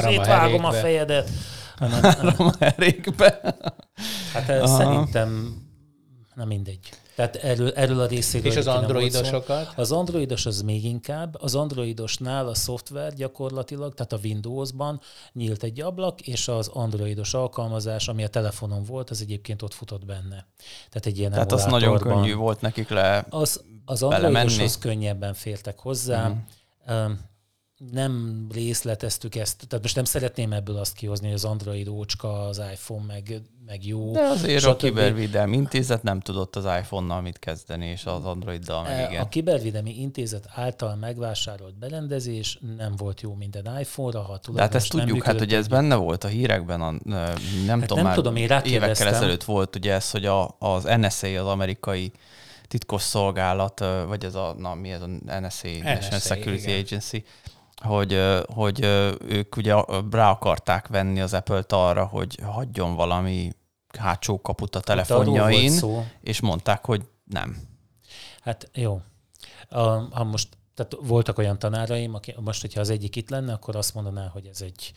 [0.00, 1.30] szétvágom a, a fejedet.
[1.78, 3.40] Áram a herékbe.
[4.32, 4.66] Hát Aha.
[4.66, 5.56] szerintem
[6.34, 6.78] nem mindegy.
[7.16, 8.50] Tehát erről, erről a részéről.
[8.50, 9.72] És az androidosokat?
[9.76, 11.36] Az androidos az még inkább.
[11.40, 15.00] Az androidosnál a szoftver gyakorlatilag, tehát a Windowsban
[15.32, 20.04] nyílt egy ablak, és az androidos alkalmazás, ami a telefonon volt, az egyébként ott futott
[20.04, 20.46] benne.
[20.88, 25.78] Tehát egy ilyen Tehát az nagyon könnyű volt nekik le Az, az androidoshoz könnyebben fértek
[25.78, 26.28] hozzá.
[26.28, 27.10] Mm
[27.92, 32.62] nem részleteztük ezt, tehát most nem szeretném ebből azt kihozni, hogy az Android ócska, az
[32.72, 34.12] iPhone meg, meg jó.
[34.12, 38.98] De azért a Kibervédelmi Intézet nem tudott az iPhone-nal mit kezdeni, és az Androiddal meg
[38.98, 39.22] e, igen.
[39.22, 45.22] A Kibervédelmi Intézet által megvásárolt berendezés nem volt jó minden iPhone-ra, ha hát ezt tudjuk,
[45.22, 46.94] hát ugye ez benne volt a hírekben, a,
[47.66, 51.26] nem hát tudom, nem tudom, én évekkel ezelőtt volt ugye ez, hogy a, az NSA,
[51.26, 52.12] az amerikai
[52.68, 56.80] titkos szolgálat, vagy ez a, na mi ez a NSA, NSA National Security igen.
[56.80, 57.24] Agency,
[57.82, 58.84] hogy, hogy
[59.28, 59.74] ők ugye
[60.10, 63.52] rá akarták venni az Apple-t arra, hogy hagyjon valami
[63.98, 65.80] hátsó kaput a telefonjain,
[66.20, 67.56] és mondták, hogy nem.
[68.40, 69.00] Hát jó.
[70.10, 73.94] Ha most, tehát voltak olyan tanáraim, aki, most, hogyha az egyik itt lenne, akkor azt
[73.94, 74.92] mondaná, hogy ez egy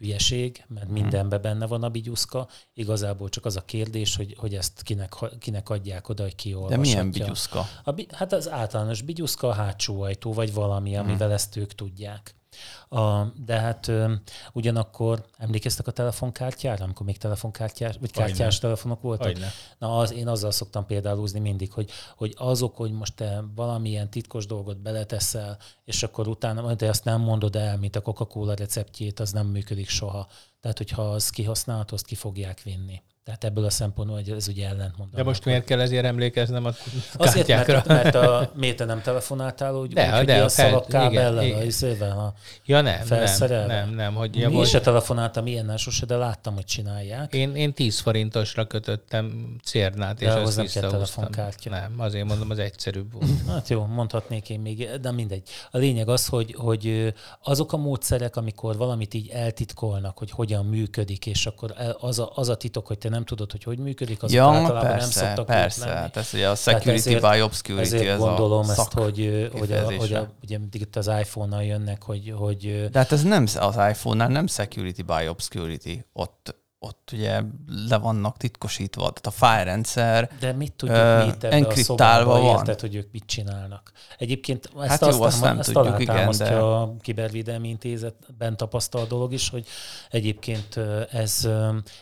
[0.00, 0.94] hülyeség, mert hmm.
[0.94, 2.48] mindenben benne van a bigyuszka.
[2.74, 6.76] Igazából csak az a kérdés, hogy, hogy ezt kinek, kinek adják oda, hogy ki De
[6.76, 7.66] milyen bigyuszka?
[7.84, 11.36] A, hát az általános bigyuszka, a hátsó ajtó, vagy valami, amivel hmm.
[11.36, 12.39] ezt ők tudják.
[12.88, 14.12] A, de hát ö,
[14.52, 18.58] ugyanakkor emlékeztek a telefonkártyára, amikor még telefonkártyás, vagy kártyás Ajne.
[18.58, 19.26] telefonok voltak?
[19.26, 19.50] Ajne.
[19.78, 24.46] Na, az, én azzal szoktam például mindig, hogy, hogy azok, hogy most te valamilyen titkos
[24.46, 29.32] dolgot beleteszel, és akkor utána, de azt nem mondod el, mint a Coca-Cola receptjét, az
[29.32, 30.28] nem működik soha.
[30.60, 33.02] Tehát, hogyha az kihasználható, azt ki fogják vinni.
[33.24, 35.14] Tehát ebből a szempontból hogy ez ugye ellentmond.
[35.14, 36.70] De most miért kell ezért emlékeznem a
[37.16, 41.54] Azért, mert, mert a, miért te nem telefonáltál, hogy, de, úgy, de, hogy a szalagkábellel,
[41.54, 43.74] a izével, a Ja nem, nem, felszerelve.
[43.74, 47.34] nem, nem, hogy Ja, ja, Mi volt, se telefonáltam ilyennel sose, de láttam, hogy csinálják.
[47.34, 51.70] én, én 10 forintosra kötöttem cérnát, De és azt nem kell telefonkártya.
[51.70, 53.30] Nem, azért mondom, az egyszerűbb volt.
[53.48, 55.42] Hát jó, mondhatnék én még, de mindegy.
[55.70, 61.26] A lényeg az, hogy, hogy azok a módszerek, amikor valamit így eltitkolnak, hogy hogyan működik,
[61.26, 64.22] és akkor el- az a, az a titok, hogy te nem tudod, hogy hogy működik,
[64.22, 65.88] azok Ja, általában nem persze, szoktak persze.
[65.88, 69.72] Hát ez ugye a security ezért- by obscurity, Ezért ez gondolom a ezt, hogy, hogy,
[69.72, 73.46] a, hogy a, ugye mindig itt az iPhone-nal jönnek, hogy, hogy De hát ez nem
[73.58, 75.98] az iPhone-nál nem security by obscurity.
[76.12, 77.42] Ott, ott ugye
[77.88, 80.30] le vannak titkosítva, tehát a fájlrendszer.
[80.40, 82.56] De mit tudjuk Ö, mi itt ebbe a szobában, van.
[82.56, 83.92] érted, hogy ők mit csinálnak?
[84.18, 89.08] Egyébként ezt, Hát azt, jó, azt nem ezt tudjuk, igen, de- a Kibervédelmi Intézetben tapasztalt
[89.08, 89.66] dolog is, hogy
[90.10, 90.76] egyébként
[91.10, 91.48] ez,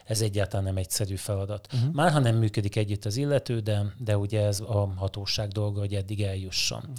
[0.04, 1.68] ez egyáltalán nem egyszerű feladat.
[1.72, 1.92] Uh-huh.
[1.92, 5.94] Már ha nem működik együtt az illető, de, de ugye ez a hatóság dolga, hogy
[5.94, 6.80] eddig eljusson.
[6.80, 6.96] Uh-huh.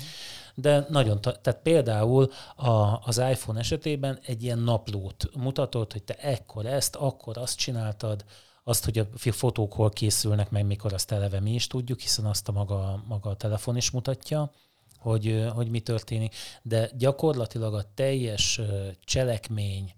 [0.56, 6.66] De nagyon, tehát például a, az iPhone esetében egy ilyen naplót mutatott, hogy te ekkor
[6.66, 8.26] ezt, akkor azt csináltad,
[8.64, 12.48] azt, hogy a fotók hol készülnek, meg mikor azt eleve mi is tudjuk, hiszen azt
[12.48, 14.52] a maga, maga a telefon is mutatja,
[15.00, 18.62] hogy, hogy mi történik, de gyakorlatilag a teljes
[19.04, 19.94] cselekmény,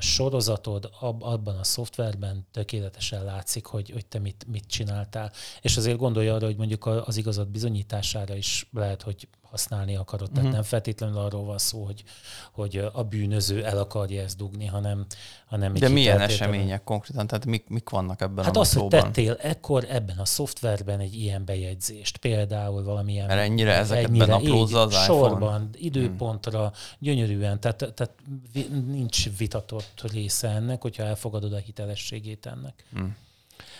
[0.00, 5.32] sorozatod ab, abban a szoftverben tökéletesen látszik, hogy, hogy te mit, mit csináltál.
[5.60, 10.30] És azért gondolja arra, hogy mondjuk az igazat bizonyítására is lehet, hogy használni akarod.
[10.30, 10.54] Tehát Mhm.
[10.54, 12.04] nem feltétlenül arról van szó, hogy,
[12.52, 15.06] hogy a bűnöző el akarja ezt dugni, hanem,
[15.46, 17.26] hanem De milyen események konkrétan?
[17.26, 21.14] Tehát mik, mik vannak ebben Hát a az, hogy tettél ekkor ebben a szoftverben egy
[21.14, 23.26] ilyen bejegyzést, például valamilyen...
[23.26, 25.18] Mert ennyire ezeket benaplózza az iPhone?
[25.18, 25.28] Hmm.
[25.28, 28.12] Sorban, időpontra, gyönyörűen, tehát, tehát
[28.86, 32.84] nincs vitatott része ennek, hogyha elfogadod a hitelességét ennek.
[32.92, 33.16] Hmm.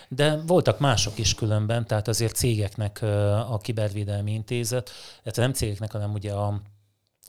[0.08, 3.02] De voltak mások is különben, tehát azért cégeknek
[3.48, 4.90] a Kibervédelmi Intézet,
[5.22, 6.60] illetve nem cégeknek, hanem ugye a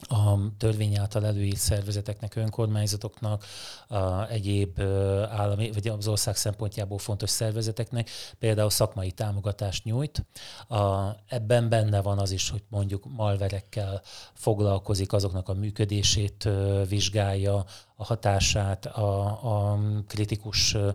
[0.08, 3.46] a törvény által előírt szervezeteknek, önkormányzatoknak,
[3.88, 4.82] a egyéb
[5.30, 8.10] állami, vagy az ország szempontjából fontos szervezeteknek
[8.40, 10.26] például szakmai támogatást nyújt.
[10.68, 14.02] A, ebben benne van az is, hogy mondjuk malverekkel
[14.34, 16.50] foglalkozik, azoknak a működését
[16.90, 19.26] vizsgálja, a hatását, a,
[19.72, 20.92] a kritikus ö,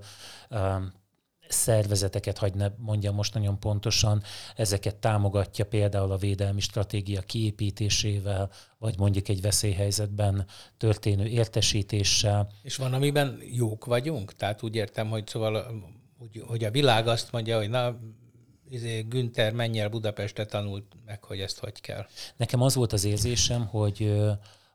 [1.52, 4.22] szervezeteket, hagy ne mondjam most nagyon pontosan,
[4.56, 12.48] ezeket támogatja például a védelmi stratégia kiépítésével, vagy mondjuk egy veszélyhelyzetben történő értesítéssel.
[12.62, 14.34] És van, amiben jók vagyunk?
[14.34, 15.82] Tehát úgy értem, hogy szóval,
[16.18, 17.98] hogy, hogy a világ azt mondja, hogy na,
[18.72, 22.06] izé, Günther menj el Budapestre, tanult meg, hogy ezt hogy kell.
[22.36, 24.20] Nekem az volt az érzésem, hogy,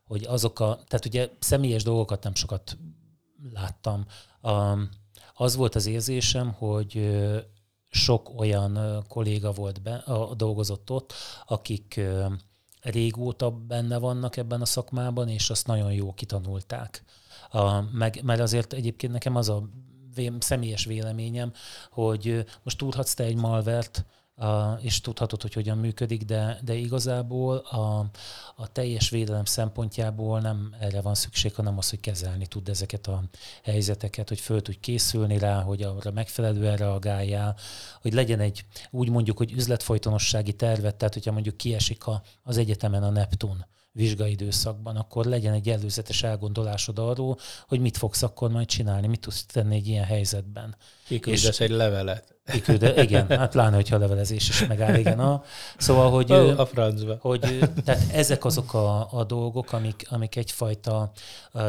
[0.04, 2.76] hogy azok a, tehát ugye személyes dolgokat nem sokat
[3.52, 4.06] láttam.
[4.42, 4.88] Um,
[5.38, 7.18] az volt az érzésem, hogy
[7.88, 11.12] sok olyan kolléga volt be, a, dolgozott ott,
[11.46, 12.00] akik
[12.80, 17.04] régóta benne vannak ebben a szakmában, és azt nagyon jó kitanulták.
[17.50, 19.68] A, meg, mert azért egyébként nekem az a
[20.14, 21.52] vé, személyes véleményem,
[21.90, 24.04] hogy most tudhatsz te egy malvert,
[24.80, 28.10] és tudhatod, hogy hogyan működik, de, de igazából a,
[28.56, 33.22] a teljes védelem szempontjából nem erre van szükség, hanem az, hogy kezelni tud ezeket a
[33.62, 37.56] helyzeteket, hogy föl tudj készülni rá, hogy arra megfelelően reagáljál,
[38.02, 43.02] hogy legyen egy, úgy mondjuk, hogy üzletfolytonossági tervet, tehát hogyha mondjuk kiesik a, az egyetemen
[43.02, 49.06] a Neptun vizsgaidőszakban, akkor legyen egy előzetes elgondolásod arról, hogy mit fogsz akkor majd csinálni,
[49.06, 50.76] mit tudsz tenni egy ilyen helyzetben.
[51.08, 52.38] Kiküldesz egy levelet.
[52.52, 55.18] Kikülde, igen, hát pláne, hogyha a levelezés is megáll, igen.
[55.18, 55.42] A,
[55.76, 57.16] szóval, hogy, a francba.
[57.20, 57.40] hogy
[57.84, 61.12] tehát ezek azok a, a dolgok, amik, amik egyfajta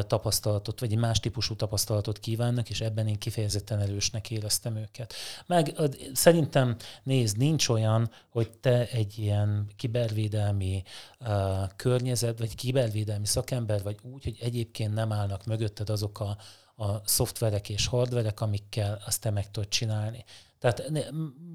[0.07, 5.13] tapasztalatot, vagy egy más típusú tapasztalatot kívánnak, és ebben én kifejezetten erősnek éreztem őket.
[5.45, 5.75] Meg
[6.13, 10.83] szerintem, nézd, nincs olyan, hogy te egy ilyen kibervédelmi
[11.19, 11.29] uh,
[11.75, 16.37] környezet, vagy kibervédelmi szakember, vagy úgy, hogy egyébként nem állnak mögötted azok a,
[16.79, 20.23] a szoftverek és hardverek, amikkel azt te meg tudod csinálni.
[20.59, 20.91] Tehát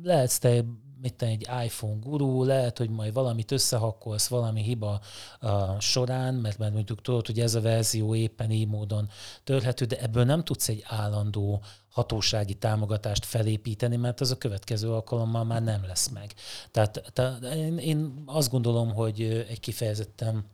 [0.02, 0.64] lehetsz te
[1.00, 5.00] mit egy iPhone gurú, lehet, hogy majd valamit összehakkolsz valami hiba
[5.40, 9.08] uh, során, mert, mert mondjuk tudod, hogy ez a verzió éppen így módon
[9.44, 15.44] törhető, de ebből nem tudsz egy állandó hatósági támogatást felépíteni, mert az a következő alkalommal
[15.44, 16.34] már nem lesz meg.
[16.70, 20.44] Tehát, tehát én, én azt gondolom, hogy egy kifejezetten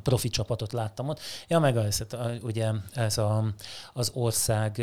[0.00, 1.20] profi csapatot láttam ott.
[1.48, 3.54] Ja, meg az, hát, ugye ez a,
[3.92, 4.82] az ország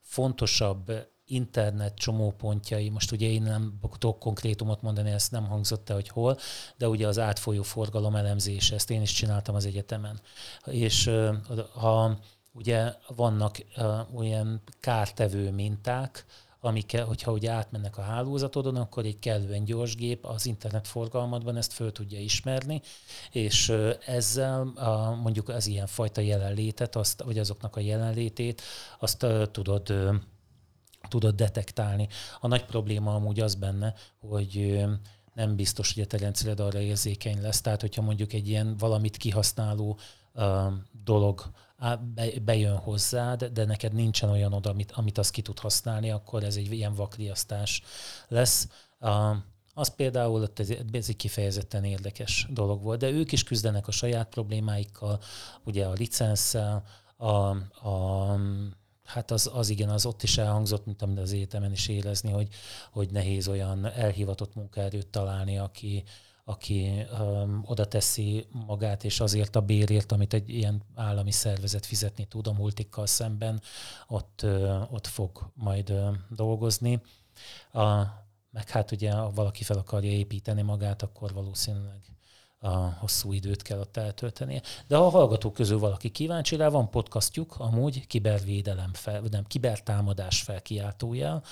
[0.00, 0.92] fontosabb
[1.24, 6.38] internet csomópontjai, most ugye én nem tudok konkrétumot mondani, ezt nem hangzott el, hogy hol,
[6.76, 10.20] de ugye az átfolyó forgalom elemzése, ezt én is csináltam az egyetemen.
[10.64, 11.10] És
[11.72, 12.18] ha
[12.52, 13.56] ugye vannak
[14.14, 16.24] olyan kártevő minták,
[16.60, 21.72] amik, hogyha ugye átmennek a hálózatodon, akkor egy kellően gyors gép az internet forgalmadban ezt
[21.72, 22.80] föl tudja ismerni,
[23.30, 23.72] és
[24.06, 28.62] ezzel a, mondjuk az ilyen fajta jelenlétet, azt, vagy azoknak a jelenlétét,
[28.98, 29.94] azt tudod
[31.08, 32.08] tudod detektálni.
[32.40, 34.84] A nagy probléma amúgy az benne, hogy
[35.34, 37.60] nem biztos, hogy a te rendszered arra érzékeny lesz.
[37.60, 39.98] Tehát, hogyha mondjuk egy ilyen valamit kihasználó
[40.34, 40.72] uh,
[41.04, 41.50] dolog
[42.42, 46.56] bejön hozzád, de neked nincsen olyan oda, amit, amit az ki tud használni, akkor ez
[46.56, 47.82] egy ilyen vakriasztás
[48.28, 48.68] lesz.
[49.00, 49.36] Uh,
[49.74, 54.28] az például ez, ez egy kifejezetten érdekes dolog volt, de ők is küzdenek a saját
[54.28, 55.20] problémáikkal,
[55.64, 56.84] ugye a licenszel,
[57.16, 57.26] a,
[57.88, 58.36] a
[59.10, 62.48] Hát az, az igen, az ott is elhangzott, mint amit az egyetemen is érezni, hogy,
[62.90, 66.04] hogy nehéz olyan elhivatott munkaerőt találni, aki,
[66.50, 72.24] aki um, oda teszi magát, és azért a bérért, amit egy ilyen állami szervezet fizetni
[72.24, 73.60] tud a multikkal szemben,
[74.08, 77.00] ott, uh, ott fog majd uh, dolgozni.
[77.72, 77.88] A,
[78.50, 82.00] meg hát ugye, ha valaki fel akarja építeni magát, akkor valószínűleg
[82.62, 84.60] a hosszú időt kell ott eltöltenie.
[84.86, 90.42] De ha a hallgatók közül valaki kíváncsi rá, van podcastjuk, amúgy kibervédelem, fel, nem, kibertámadás
[90.42, 91.42] felkiáltójel.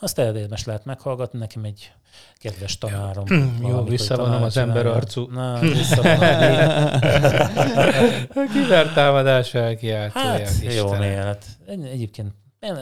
[0.00, 1.92] Azt érdemes lehet meghallgatni, nekem egy
[2.34, 3.56] kedves tanárom.
[3.60, 5.26] Jó, visszavonom az ember arcú.
[5.30, 6.18] Na, visszavonom.
[8.52, 10.24] kibertámadás felkiáltója.
[10.24, 12.32] Hát, jó, hát egyébként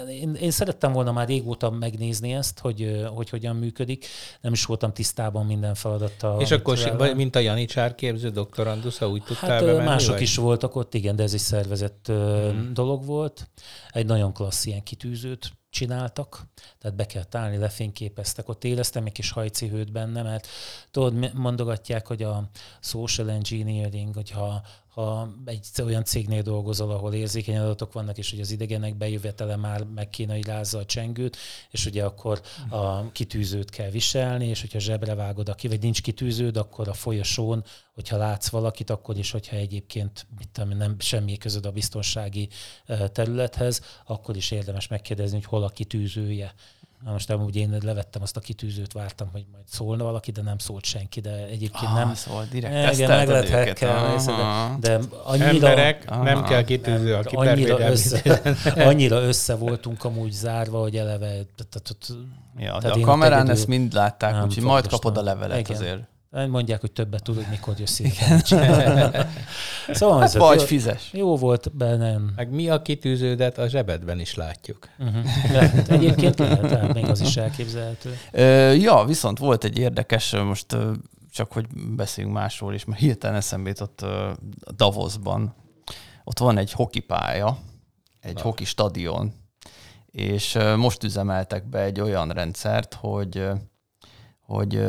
[0.08, 4.06] én, én szerettem volna már régóta megnézni ezt, hogy, hogy hogyan működik.
[4.40, 6.40] Nem is voltam tisztában minden feladattal.
[6.40, 7.14] És akkor, vele.
[7.14, 9.84] mint a Janicsár képző doktorandusza, úgy tudtál hát, bemenni?
[9.84, 10.22] Mások vagy?
[10.22, 12.70] is voltak ott, igen, de ez egy szervezett hmm.
[12.74, 13.48] dolog volt.
[13.90, 16.46] Egy nagyon klassz ilyen kitűzőt csináltak,
[16.78, 20.48] tehát be kell állni, lefényképeztek, ott éreztem egy kis hajcihőt benne, mert
[20.90, 22.48] tudod, mondogatják, hogy a
[22.80, 24.62] social engineering, hogyha
[24.96, 29.84] ha egy olyan cégnél dolgozol, ahol érzékeny adatok vannak, és hogy az idegenek bejövetele már
[29.84, 31.36] meg kéne, rázza a csengőt,
[31.70, 36.56] és ugye akkor a kitűzőt kell viselni, és hogyha zsebre vágod, aki, vagy nincs kitűződ,
[36.56, 41.66] akkor a folyosón, hogyha látsz valakit, akkor is, hogyha egyébként mit tudom, nem semmi közöd
[41.66, 42.48] a biztonsági
[43.12, 46.54] területhez, akkor is érdemes megkérdezni, hogy hol a kitűzője.
[47.04, 50.58] Na most amúgy én levettem azt a kitűzőt, vártam, hogy majd szólna valaki, de nem
[50.58, 52.14] szólt senki, de egyébként ah, nem.
[52.14, 55.48] Szóval direkt Igen, meg lehet hekkelni, de, de annyira...
[55.48, 58.42] Emberek, aha, nem kell kitűző a annyira össze,
[58.88, 61.40] annyira össze voltunk amúgy zárva, hogy eleve...
[62.58, 66.15] Ja, de a kamerán ezt mind látták, úgyhogy majd kapod a levelet azért.
[66.44, 68.00] Mondják, hogy többet tudod, mikor jössz
[69.92, 71.10] szóval hát vagy jó, fizes.
[71.12, 72.32] Jó volt bennem.
[72.36, 74.88] Meg mi a kitűződet a zsebedben is látjuk.
[74.98, 75.24] Uh-huh.
[75.52, 78.16] Lehet, egyébként lehet, tehát még az is elképzelhető.
[78.74, 80.76] ja, viszont volt egy érdekes, most
[81.30, 84.04] csak hogy beszéljünk másról is, mert hirtelen eszembe jutott
[84.76, 85.54] Davosban.
[86.24, 87.58] Ott van egy hokipálya,
[88.20, 88.40] egy Na.
[88.40, 89.32] hoki stadion,
[90.06, 93.48] és most üzemeltek be egy olyan rendszert, hogy,
[94.40, 94.82] hogy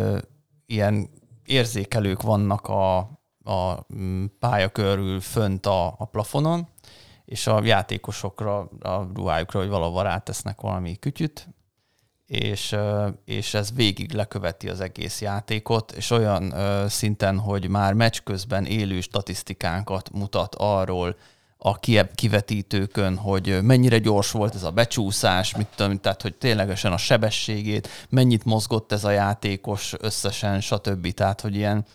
[0.66, 1.10] ilyen
[1.48, 2.98] érzékelők vannak a,
[3.44, 6.68] a mm, pálya körül fönt a, a plafonon,
[7.26, 11.48] és a játékosokra, a ruhájukra, hogy valahol rátesznek valami kütyüt,
[12.26, 12.76] és,
[13.26, 16.54] és ez végig leköveti az egész játékot, és olyan
[16.90, 21.16] szinten, hogy már meccs közben élő statisztikánkat mutat arról,
[21.58, 21.80] a
[22.16, 27.90] kivetítőkön, hogy mennyire gyors volt ez a becsúszás, mit tudom, tehát hogy ténylegesen a sebességét,
[28.10, 31.14] mennyit mozgott ez a játékos összesen, stb.
[31.14, 31.86] Tehát, hogy ilyen,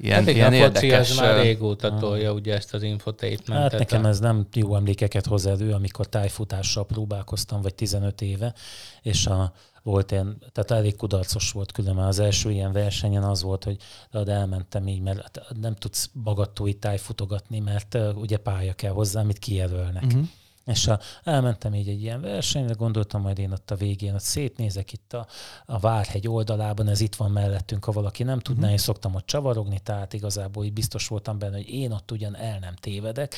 [0.00, 1.10] ilyen, hát ilyen a foci érdekes...
[1.10, 3.70] Ez már régóta tolja ugye ezt az infotainmentet.
[3.70, 8.54] Hát nekem ez nem jó emlékeket hoz elő, amikor tájfutással próbálkoztam, vagy 15 éve,
[9.02, 13.64] és a volt ilyen, tehát elég kudarcos volt különben az első ilyen versenyen az volt,
[13.64, 13.76] hogy
[14.10, 19.20] de elmentem így, mert hát nem tudsz bagattói tájfutogatni, mert uh, ugye pálya kell hozzá,
[19.20, 20.02] amit kijelölnek.
[20.02, 20.28] Uh-huh.
[20.70, 24.92] És a, elmentem így egy ilyen versenyre, gondoltam majd én ott a végén, ott szétnézek
[24.92, 25.26] itt a,
[25.66, 28.72] a Várhegy oldalában, ez itt van mellettünk, ha valaki nem tudná, uh-huh.
[28.72, 32.58] én szoktam ott csavarogni, tehát igazából így biztos voltam benne, hogy én ott ugyan el
[32.58, 33.36] nem tévedek,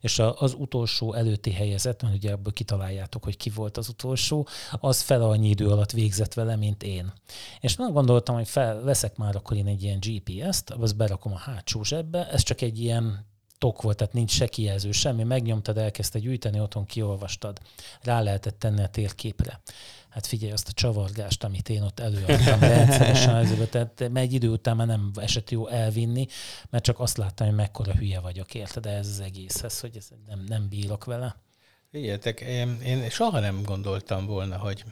[0.00, 4.46] és a, az utolsó előtti helyezett, mert ugye ebből kitaláljátok, hogy ki volt az utolsó,
[4.70, 7.12] az fel annyi idő alatt végzett vele, mint én.
[7.60, 11.38] És meg gondoltam, hogy fel, veszek már akkor én egy ilyen GPS-t, az berakom a
[11.38, 16.18] hátsó zsebbe, ez csak egy ilyen tok volt, tehát nincs se kijelző, semmi, megnyomtad, elkezdte
[16.18, 17.60] gyűjteni, otthon kiolvastad,
[18.02, 19.60] rá lehetett tenni a térképre.
[20.08, 24.76] Hát figyelj azt a csavargást, amit én ott előadtam rendszeresen, ezért, tehát egy idő után
[24.76, 26.26] már nem esett jó elvinni,
[26.70, 28.86] mert csak azt láttam, hogy mekkora hülye vagyok, érted?
[28.86, 31.36] Ez az egészhez, hogy ez nem, nem bírok vele.
[31.90, 34.84] Figyeljetek, én, én soha nem gondoltam volna, hogy,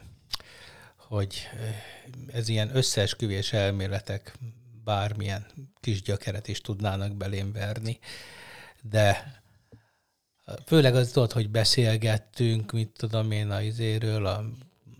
[0.97, 1.49] hogy
[2.27, 4.37] ez ilyen összeesküvés elméletek
[4.83, 5.45] bármilyen
[5.79, 7.99] kis gyökeret is tudnának belém verni
[8.89, 9.41] de
[10.65, 14.43] főleg az tudod, hogy beszélgettünk, mit tudom én a izéről, a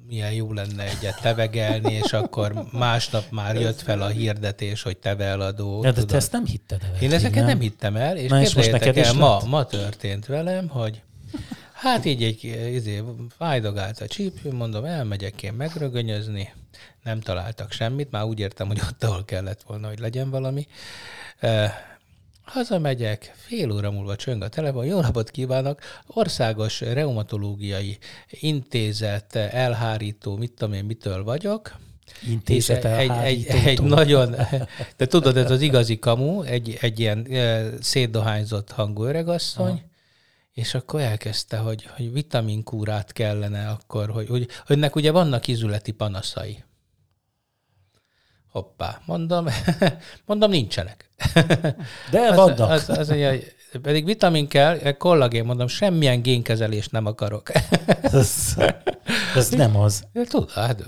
[0.08, 5.82] milyen jó lenne egyet tevegelni, és akkor másnap már jött fel a hirdetés, hogy teveladó.
[5.82, 7.02] De, de te ezt nem hitted el.
[7.02, 7.46] Én ezeket nem?
[7.46, 9.46] nem hittem el, és Na, és most neked el, ma, lett?
[9.46, 11.02] ma történt velem, hogy
[11.74, 12.44] hát így egy
[12.74, 13.04] izé,
[13.38, 16.54] fájdogált a csípő, mondom, elmegyek én megrögönyözni,
[17.04, 20.68] nem találtak semmit, már úgy értem, hogy ott, ahol kellett volna, hogy legyen valami.
[22.44, 27.98] Hazamegyek, fél óra múlva csöng a telefon, jó napot kívánok, országos reumatológiai
[28.30, 31.76] intézet, elhárító, mit tudom én, mitől vagyok.
[32.30, 34.36] Intézet egy, egy, egy nagyon,
[34.98, 39.82] de tudod, ez az igazi kamu, egy, egy ilyen eh, szétdohányzott hangú öregasszony, Aha.
[40.54, 46.64] és akkor elkezdte, hogy, hogy vitaminkúrát kellene akkor, hogy, hogy önnek ugye vannak izületi panaszai.
[48.54, 49.46] Hoppá, mondom,
[50.26, 51.10] mondom, nincsenek.
[52.12, 52.70] De Az, vannak.
[52.70, 57.52] az, az, mondja, hogy pedig vitamin kell, kollagén, mondom, semmilyen génkezelést nem akarok.
[58.02, 58.56] Ez,
[59.36, 60.04] ez nem az.
[60.30, 60.84] Tudod, hát,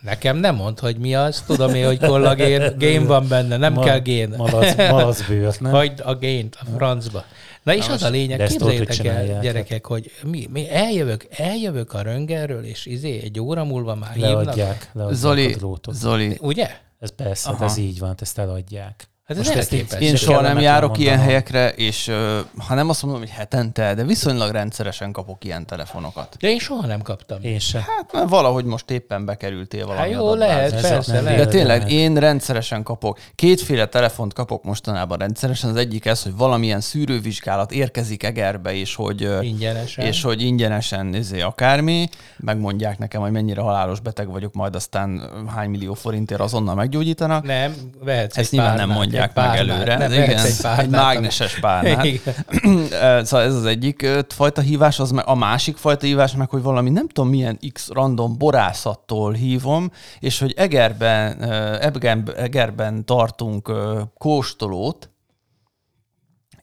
[0.00, 1.42] nekem nem mond, hogy mi az.
[1.46, 4.34] Tudom én, hogy kollagén, gén van benne, nem Ma- kell gén.
[4.36, 5.72] Malac, malacbőr, nem?
[5.72, 7.24] Hagyd a gént a francba.
[7.64, 9.42] Na és az a lényeg, képzeljétek el, csinálják.
[9.42, 14.44] gyerekek, hogy mi, mi eljövök, eljövök a röngerről, és izé egy óra múlva már hívnak.
[14.44, 15.94] Leadják, leadják Zoli, a drótot.
[15.94, 16.70] Zoli, Ugye?
[16.98, 17.58] Ez persze, Aha.
[17.58, 19.08] de ez így van, ezt eladják.
[19.26, 20.04] Hát ez Most elképesztő.
[20.04, 21.32] én soha nem járok ilyen mondanom.
[21.32, 22.10] helyekre, és
[22.58, 26.36] ha nem azt mondom, hogy hetente, de viszonylag rendszeresen kapok ilyen telefonokat.
[26.40, 27.38] De én soha nem kaptam.
[27.42, 27.80] Én sem.
[27.80, 31.38] Hát mert valahogy most éppen bekerültél valami Hát jó, lehet, persze, nem lehet.
[31.38, 31.92] De tényleg, lehet.
[31.92, 35.70] én rendszeresen kapok, kétféle telefont kapok mostanában rendszeresen.
[35.70, 40.04] Az egyik ez, hogy valamilyen szűrővizsgálat érkezik Egerbe, és hogy, Ingyenesen.
[40.06, 45.70] és hogy ingyenesen izé, akármi, megmondják nekem, hogy mennyire halálos beteg vagyok, majd aztán hány
[45.70, 47.44] millió forintért azonnal meggyógyítanak.
[47.44, 49.96] Nem, vehetsz Ezt egy nyilván nem mondják egy meg előre.
[49.96, 52.04] Nem, Igen, egy, egy párnát, mágneses párnát.
[52.04, 52.34] Igen.
[53.24, 56.90] szóval ez az egyik fajta hívás, az meg a másik fajta hívás meg, hogy valami
[56.90, 61.88] nem tudom milyen X random borászattól hívom, és hogy Egerben, ö,
[62.36, 63.72] Egerben, tartunk
[64.18, 65.08] kóstolót,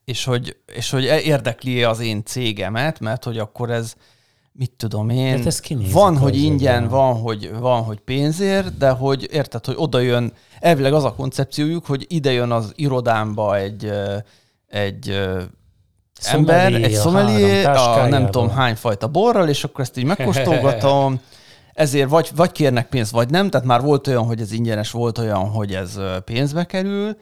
[0.05, 3.95] és hogy, és hogy e- érdekli az én cégemet, mert hogy akkor ez,
[4.53, 5.61] mit tudom én, Hát ez
[5.91, 10.93] van, hogy ingyen, van hogy, van, hogy pénzért, de hogy érted, hogy oda jön, elvileg
[10.93, 13.91] az a koncepciójuk, hogy ide jön az irodámba egy,
[14.67, 15.41] egy ö,
[16.23, 21.19] ember, egy szomelié, a nem tudom hány fajta borral, és akkor ezt így megkóstolgatom,
[21.73, 25.17] ezért vagy, vagy kérnek pénzt, vagy nem, tehát már volt olyan, hogy ez ingyenes, volt
[25.17, 27.17] olyan, hogy ez pénzbe kerül,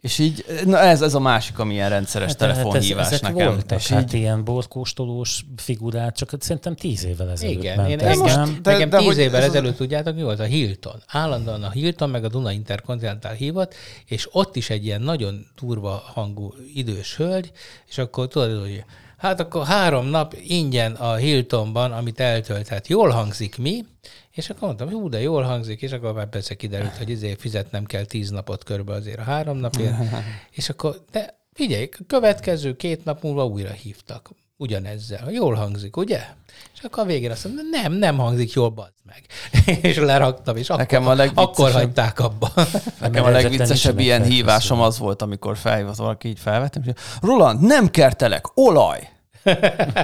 [0.00, 3.52] és így, na ez, ez a másik, ami ilyen rendszeres hát, telefonhívás ez, ezek nekem.
[3.52, 7.98] voltak, és hát így, ilyen borkóstolós figurát, csak szerintem tíz évvel ezelőtt Igen, ment én
[7.98, 8.58] ez, engem, nem?
[8.62, 10.40] de- nekem de tíz évvel ez az- ezelőtt, tudjátok, mi volt?
[10.40, 11.02] A Hilton.
[11.06, 13.74] Állandóan a Hilton, meg a Duna Intercontinental hívott,
[14.06, 17.50] és ott is egy ilyen nagyon turva hangú idős hölgy,
[17.88, 18.84] és akkor tudod, hogy
[19.16, 22.88] hát akkor három nap ingyen a Hiltonban, amit eltölthet.
[22.88, 23.84] Jól hangzik mi?
[24.38, 27.84] És akkor mondtam, hú, de jól hangzik, és akkor már persze kiderült, hogy ezért fizetnem
[27.84, 29.94] kell tíz napot körbe azért a három napért.
[30.58, 34.30] és akkor, de figyelj, a következő két nap múlva újra hívtak.
[34.56, 35.30] Ugyanezzel.
[35.30, 36.20] Jól hangzik, ugye?
[36.74, 39.24] És akkor a végén azt mondom, nem, nem hangzik jól, bazd meg.
[39.90, 42.52] és leraktam, és akkor, Nekem a legviccesebb- akkor hagyták abba.
[43.00, 47.90] Nekem a legviccesebb ilyen hívásom az volt, amikor felhívott valaki, így felvettem, és Roland, nem
[47.90, 49.08] kertelek, olaj!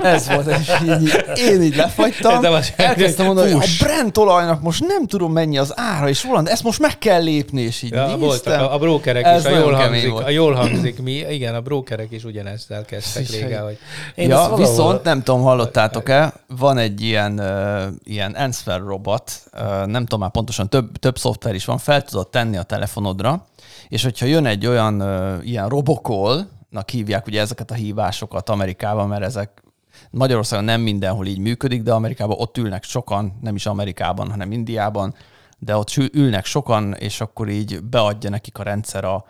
[0.02, 4.60] Ez volt, és így, én így lefagytam, De az- elkezdtem mondani, hogy a Brent olajnak
[4.62, 7.92] most nem tudom mennyi az ára, és Roland, ezt most meg kell lépni, és így
[7.92, 10.26] Ja, voltak a, a brókerek Ez is, a jól, hangzik, volt.
[10.26, 13.78] a jól hangzik mi, igen, a brókerek is ugyanezzel kezdtek És régen, hogy-
[14.14, 19.60] Én ja, valahol- viszont nem tudom, hallottátok-e, van egy ilyen, uh, ilyen Answer robot, uh,
[19.86, 23.46] nem tudom már pontosan, több, több szoftver is van, fel tudod tenni a telefonodra,
[23.88, 26.48] és hogyha jön egy olyan uh, ilyen robokol-nak
[26.90, 29.62] hívják ugye ezeket a hívásokat Amerikában, mert ezek
[30.10, 35.14] Magyarországon nem mindenhol így működik, de Amerikában ott ülnek sokan, nem is Amerikában, hanem Indiában,
[35.58, 39.24] de ott ülnek sokan, és akkor így beadja nekik a rendszer a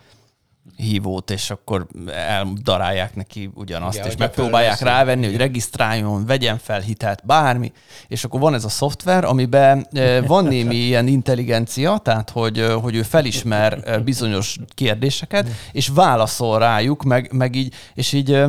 [0.77, 7.27] hívót, és akkor eldarálják neki ugyanazt, Igen, és megpróbálják rávenni, hogy regisztráljon, vegyen fel hitelt,
[7.27, 7.73] bármi,
[8.09, 12.83] és akkor van ez a szoftver, amiben eh, van némi ilyen intelligencia, tehát hogy, eh,
[12.83, 18.45] hogy ő felismer eh, bizonyos kérdéseket, és válaszol rájuk, meg, meg így, és így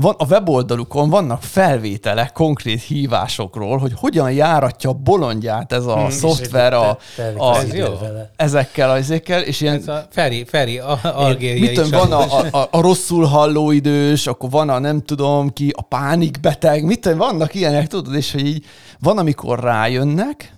[0.00, 6.72] van, a weboldalukon vannak felvételek konkrét hívásokról, hogy hogyan járatja bolondját ez a Hmm, szoftver
[6.72, 6.98] a,
[7.36, 7.52] a,
[8.00, 8.30] vele.
[8.36, 12.68] ezekkel az és ilyen ez a Feri, Feri, a, algériai Mit tudom, van a, a,
[12.70, 17.54] a rosszul halló idős, akkor van a nem tudom ki, a pánikbeteg, mit tudom, vannak
[17.54, 18.64] ilyenek, tudod, és hogy így
[18.98, 20.52] van, amikor rájönnek,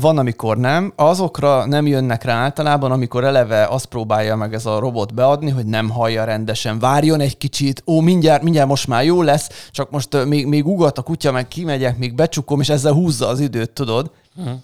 [0.00, 0.92] van, amikor nem.
[0.96, 5.66] Azokra nem jönnek rá általában, amikor eleve azt próbálja meg ez a robot beadni, hogy
[5.66, 10.24] nem hallja rendesen, várjon egy kicsit, ó, mindjárt, mindjárt most már jó lesz, csak most
[10.24, 14.10] még, még ugat a kutya, meg kimegyek, még becsukom, és ezzel húzza az időt, tudod.
[14.36, 14.58] Uh-huh.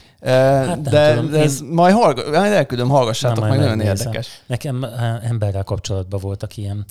[0.66, 1.68] Hát de, de ez Én...
[1.68, 4.06] majd, hallg- majd elküldöm, hallgassátok, nem, meg nagyon megnézem.
[4.06, 4.28] érdekes.
[4.46, 4.86] Nekem
[5.22, 6.84] emberrel kapcsolatban voltak ilyen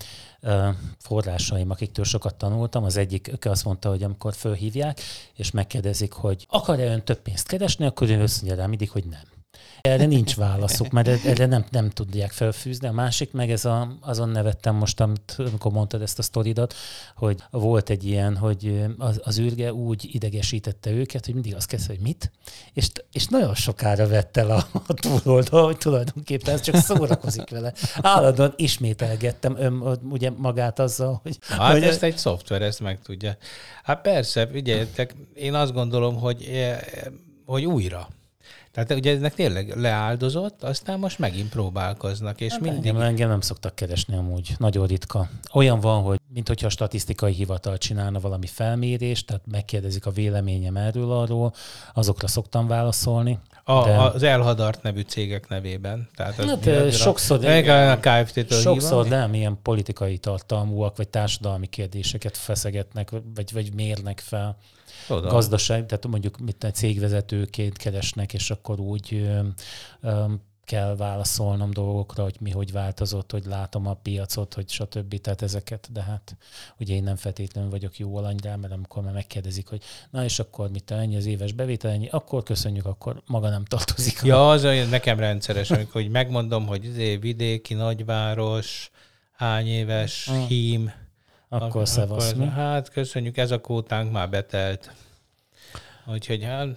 [1.00, 2.84] forrásaim, akiktől sokat tanultam.
[2.84, 5.00] Az egyik azt mondta, hogy amikor fölhívják,
[5.34, 9.06] és megkérdezik, hogy akar-e ön több pénzt keresni, akkor ő azt mondja rá mindig, hogy
[9.06, 9.33] nem.
[9.82, 12.88] Erre nincs válaszuk, mert erre nem, nem tudják felfűzni.
[12.88, 16.74] A másik meg ez a, azon nevettem most, amit, amikor mondtad ezt a sztoridat,
[17.16, 21.94] hogy volt egy ilyen, hogy az, az űrge úgy idegesítette őket, hogy mindig azt kezdte,
[21.94, 22.32] hogy mit,
[22.74, 27.74] és, és nagyon sokára vett el a, a túloldal, hogy tulajdonképpen ez csak szórakozik vele.
[28.02, 31.38] Állandóan ismételgettem ön, ugye magát azzal, hogy...
[31.48, 33.38] Hát hogy ezt egy szoftver, ezt meg tudja.
[33.84, 36.80] Hát persze, figyeljetek, én azt gondolom, hogy, eh,
[37.46, 38.08] hogy újra
[38.74, 42.86] tehát ugye ennek tényleg leáldozott, aztán most megint próbálkoznak, és hát mindig...
[42.86, 45.30] Engem, engem nem szoktak keresni amúgy, nagyon ritka.
[45.54, 50.76] Olyan van, hogy mint hogyha a statisztikai hivatal csinálna valami felmérést, tehát megkérdezik a véleményem
[50.76, 51.54] erről arról,
[51.94, 53.40] azokra szoktam válaszolni.
[53.64, 53.96] A, de...
[53.98, 56.10] Az elhadart nevű cégek nevében.
[56.16, 62.38] Tehát az hát, sokszor, a, a KFT-től sokszor nem ilyen politikai tartalmúak, vagy társadalmi kérdéseket
[62.38, 64.58] feszegetnek, vagy, vagy mérnek fel.
[65.10, 65.30] Oda.
[65.30, 69.14] gazdaság, tehát mondjuk mit cégvezetőként keresnek, és akkor úgy
[70.02, 70.26] ö,
[70.66, 75.16] kell válaszolnom dolgokra, hogy mi hogy változott, hogy látom a piacot, hogy stb.
[75.16, 76.38] Tehát ezeket, de hát
[76.80, 80.40] ugye én nem feltétlenül vagyok jó alany rá, mert amikor már megkérdezik, hogy na és
[80.40, 84.20] akkor mit ennyi az éves bevétel, ennyi, akkor köszönjük, akkor maga nem tartozik.
[84.24, 88.92] Ja, az olyan nekem rendszeres, amikor hogy megmondom, hogy izé, vidéki, nagyváros,
[89.34, 90.48] hány éves, ah.
[90.48, 90.92] hím,
[91.62, 92.32] akkor szevasz.
[92.32, 94.92] Akkor, hát köszönjük, ez a kótánk már betelt.
[96.06, 96.68] Úgyhogy hát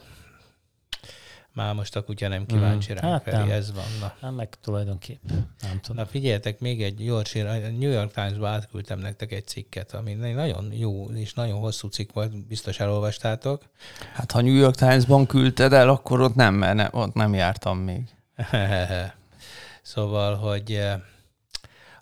[1.57, 2.97] már most a kutya nem kíváncsi mm.
[2.97, 3.85] rá, hát Feri, ez van.
[4.01, 4.14] Na.
[4.20, 5.20] Hát meg tulajdonképp,
[5.62, 5.97] nem tudom.
[5.97, 10.72] Na figyeljetek, még egy gyors, a New York Times-ba átküldtem nektek egy cikket, ami nagyon
[10.72, 13.62] jó és nagyon hosszú cikk volt, biztos elolvastátok.
[14.12, 17.79] Hát ha New York Times-ban küldted el, akkor ott nem, mert ne, ott nem jártam
[17.79, 18.03] még.
[19.83, 21.01] szóval, hogy eh,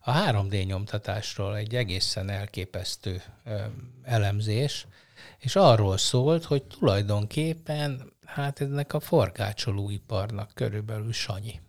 [0.06, 3.22] a 3D nyomtatásról egy egészen elképesztő
[4.02, 4.86] elemzés,
[5.38, 11.60] és arról szólt, hogy tulajdonképpen hát ennek a forgácsolóiparnak körülbelül sanyi.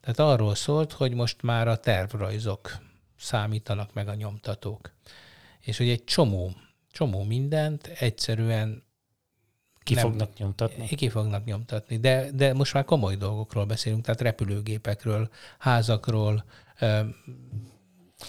[0.00, 2.78] Tehát arról szólt, hogy most már a tervrajzok
[3.16, 4.92] számítanak meg a nyomtatók.
[5.60, 6.52] És hogy egy csomó,
[6.90, 8.82] csomó mindent egyszerűen
[9.82, 10.86] ki nem, fognak nyomtatni?
[10.86, 16.44] Ki fognak nyomtatni, de, de most már komoly dolgokról beszélünk, tehát repülőgépekről, házakról,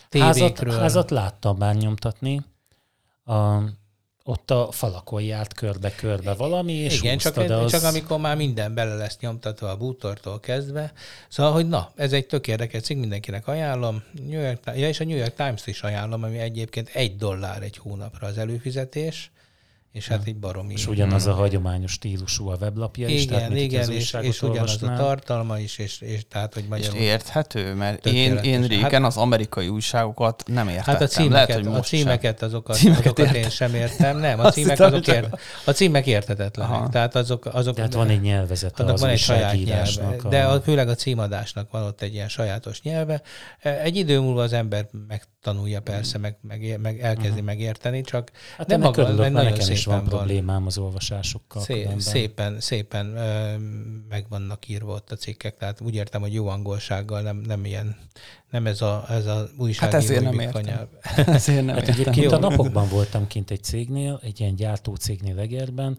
[0.09, 0.71] tévékről.
[0.71, 2.41] Házat, házat láttam már nyomtatni.
[3.25, 3.57] A,
[4.23, 7.71] ott a falakon járt körbe-körbe valami, és Igen, csak, az...
[7.71, 10.93] csak amikor már minden bele lesz nyomtatva a bútortól kezdve.
[11.27, 14.03] Szóval, hogy na, ez egy tök érdekes cikk, mindenkinek ajánlom.
[14.27, 17.77] New York, ja, és a New York Times is ajánlom, ami egyébként egy dollár egy
[17.77, 19.31] hónapra az előfizetés
[19.91, 20.73] és hát így baromi.
[20.73, 23.25] És ugyanaz a hagyományos stílusú a weblapja igen, is.
[23.25, 26.97] Tehát igen, és, és ugyanaz a tartalma is, és, és tehát, hogy magyarul...
[26.97, 30.93] És érthető, mert én, én régen hát, az amerikai újságokat nem értettem.
[30.93, 34.17] Hát a címeket, Lehet, hogy a címeket azokat, címeket azokat én sem értem.
[34.17, 36.71] Nem, a címek, azok ért, a címek értetetlenek.
[36.71, 36.89] Aha.
[36.89, 40.15] Tehát azok, azok, Tehát van egy nyelvezet annak van egy saját nyelve.
[40.23, 40.27] A...
[40.27, 43.21] De a, főleg a címadásnak van ott egy ilyen sajátos nyelve.
[43.59, 44.89] Egy idő múlva az ember
[45.43, 47.45] megtanulja persze, meg, meg, meg elkezdi uh-huh.
[47.45, 51.61] megérteni, csak hát nem maga, nagyon szép is van problémám az olvasásokkal.
[51.61, 53.57] Szé- szépen, szépen ö,
[54.09, 57.97] meg vannak írva ott a cikkek, tehát úgy értem, hogy jó angolsággal, nem, nem ilyen,
[58.49, 60.89] nem ez a, ez a újságíró hát ezért nem értem.
[61.35, 62.01] ezért nem hát értem.
[62.01, 65.97] Egyébként a napokban voltam kint egy cégnél, egy ilyen gyártó cégnél Egerben,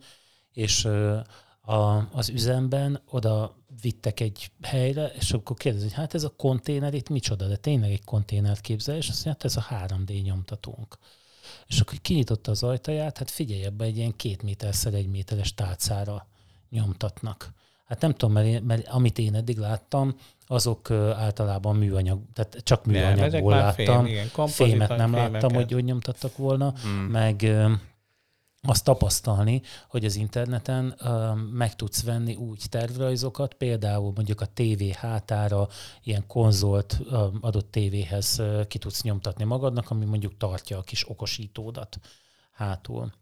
[0.52, 0.84] és
[1.60, 6.94] a, az üzemben oda vittek egy helyre, és akkor kérdezik, hogy hát ez a konténer
[6.94, 10.98] itt micsoda, de tényleg egy konténert képzel, és azt mondja, hát ez a 3D nyomtatónk.
[11.66, 16.26] És akkor kinyitotta az ajtaját, hát figyelj, ebbe egy ilyen két méterszer egy méteres tálcára
[16.70, 17.52] nyomtatnak.
[17.86, 20.16] Hát nem tudom, mert, én, mert amit én eddig láttam,
[20.46, 24.04] azok általában műanyag, tehát csak műanyagból nem, láttam.
[24.04, 25.32] Fém, igen, Fémet nem fémeket.
[25.32, 26.90] láttam, hogy úgy nyomtattak volna, hmm.
[26.90, 27.50] meg
[28.62, 34.92] azt tapasztalni, hogy az interneten uh, meg tudsz venni úgy tervrajzokat, például mondjuk a tévé
[34.96, 35.68] hátára
[36.02, 37.00] ilyen konzolt
[37.40, 41.98] adott tévéhez uh, ki tudsz nyomtatni magadnak, ami mondjuk tartja a kis okosítódat
[42.52, 43.12] hátul.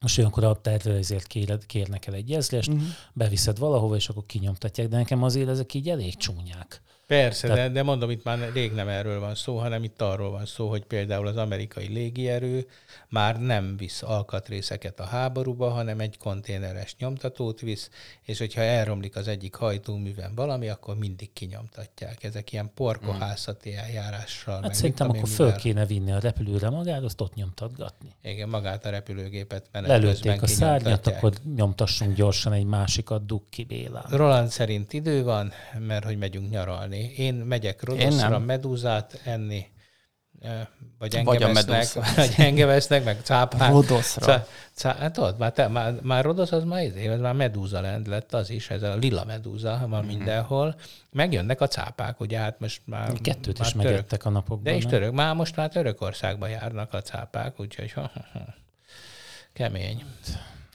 [0.00, 2.86] Most olyankor a tervrajzért kéred, kérnek el egy jezlést, uh-huh.
[3.12, 6.82] beviszed valahova, és akkor kinyomtatják, de nekem azért ezek így elég csúnyák.
[7.08, 7.66] Persze, Tehát...
[7.66, 10.68] de, de mondom, itt már rég nem erről van szó, hanem itt arról van szó,
[10.68, 12.66] hogy például az amerikai légierő
[13.08, 17.90] már nem visz alkatrészeket a háborúba, hanem egy konténeres nyomtatót visz,
[18.22, 22.24] és hogyha elromlik az egyik hajtóműven valami, akkor mindig kinyomtatják.
[22.24, 24.62] Ezek ilyen porkohászati eljárással.
[24.62, 28.08] Hát szerintem akkor föl kéne vinni a repülőre magát, azt ott nyomtatgatni.
[28.22, 33.64] Igen, magát a repülőgépet menet Lelőtték a szárnyat, akkor nyomtassunk gyorsan egy másikat, dug ki
[33.64, 34.04] Bélán.
[34.10, 36.96] Roland szerint idő van, mert hogy megyünk nyaralni.
[37.16, 39.66] Én megyek Rodoszra medúzát enni,
[40.98, 43.70] vagy engem, vagy vesznek, vagy engem vesznek, meg cápát.
[43.70, 44.26] Rodoszra.
[44.26, 44.46] Cá,
[44.76, 48.50] cá, hát tudod, már, te, már, már Rodosz az már, izé, már medúza lett az
[48.50, 50.06] is, ez a lila medúza van mm.
[50.06, 50.74] mindenhol.
[51.10, 53.12] Megjönnek a cápák, ugye hát most már...
[53.12, 54.72] Kettőt már is török, megettek a napokban.
[54.72, 57.94] De is török, már most már Törökországban járnak a cápák, úgyhogy
[59.52, 60.04] kemény.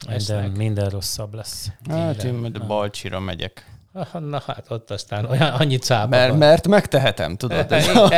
[0.08, 1.70] Minden, minden rosszabb lesz.
[1.88, 3.73] Hát én Balcsira megyek.
[4.30, 6.38] Na hát ott aztán olyan, annyi cápa mert, van.
[6.38, 7.66] mert megtehetem, tudod.
[7.72, 8.12] Ez a,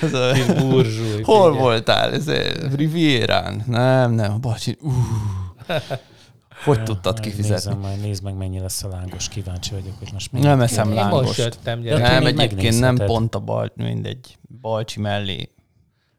[0.00, 1.62] ez a, burzsúj, hol figyel.
[1.62, 2.12] voltál?
[2.12, 2.30] Ez
[2.74, 3.64] Rivierán?
[3.66, 4.78] Nem, nem, bocsi.
[4.80, 4.92] Uh.
[6.64, 7.54] Hogy tudtad kifizetni?
[7.54, 9.28] Nézem, majd nézd meg, mennyi lesz a lángos.
[9.28, 10.40] Kíváncsi vagyok, hogy most mi.
[10.40, 11.24] Nem eszem lángost.
[11.24, 15.50] Most jöttem, nem, egyébként nem pont a bal, mindegy, balcsi mellé.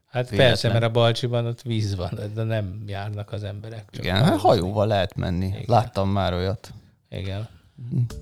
[0.08, 0.50] Hát Véletlen.
[0.50, 3.86] persze, mert a Balcsiban ott víz van, de nem járnak az emberek.
[3.92, 5.46] Igen, hát hajóval lehet menni.
[5.46, 5.64] Igen.
[5.66, 6.74] Láttam már olyat.
[7.10, 7.50] Igen.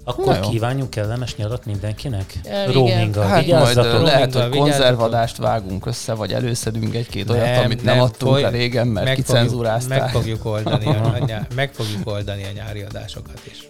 [0.04, 2.40] Akkor kívánjunk kellemes nyarat mindenkinek?
[2.72, 7.96] Roaminggal hát majd lehet, hogy konzervadást vágunk össze, vagy előszedünk egy-két olyat, nem, amit nem,
[7.96, 8.44] nem adtunk foly...
[8.44, 10.00] el régen, mert meg kicenzúrázták.
[10.02, 13.68] Meg fogjuk, oldani a, nyár, meg fogjuk oldani a nyári adásokat is.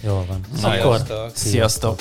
[0.00, 0.40] Jól van.
[0.54, 1.30] Sziasztok!
[1.34, 2.00] Sziasztok.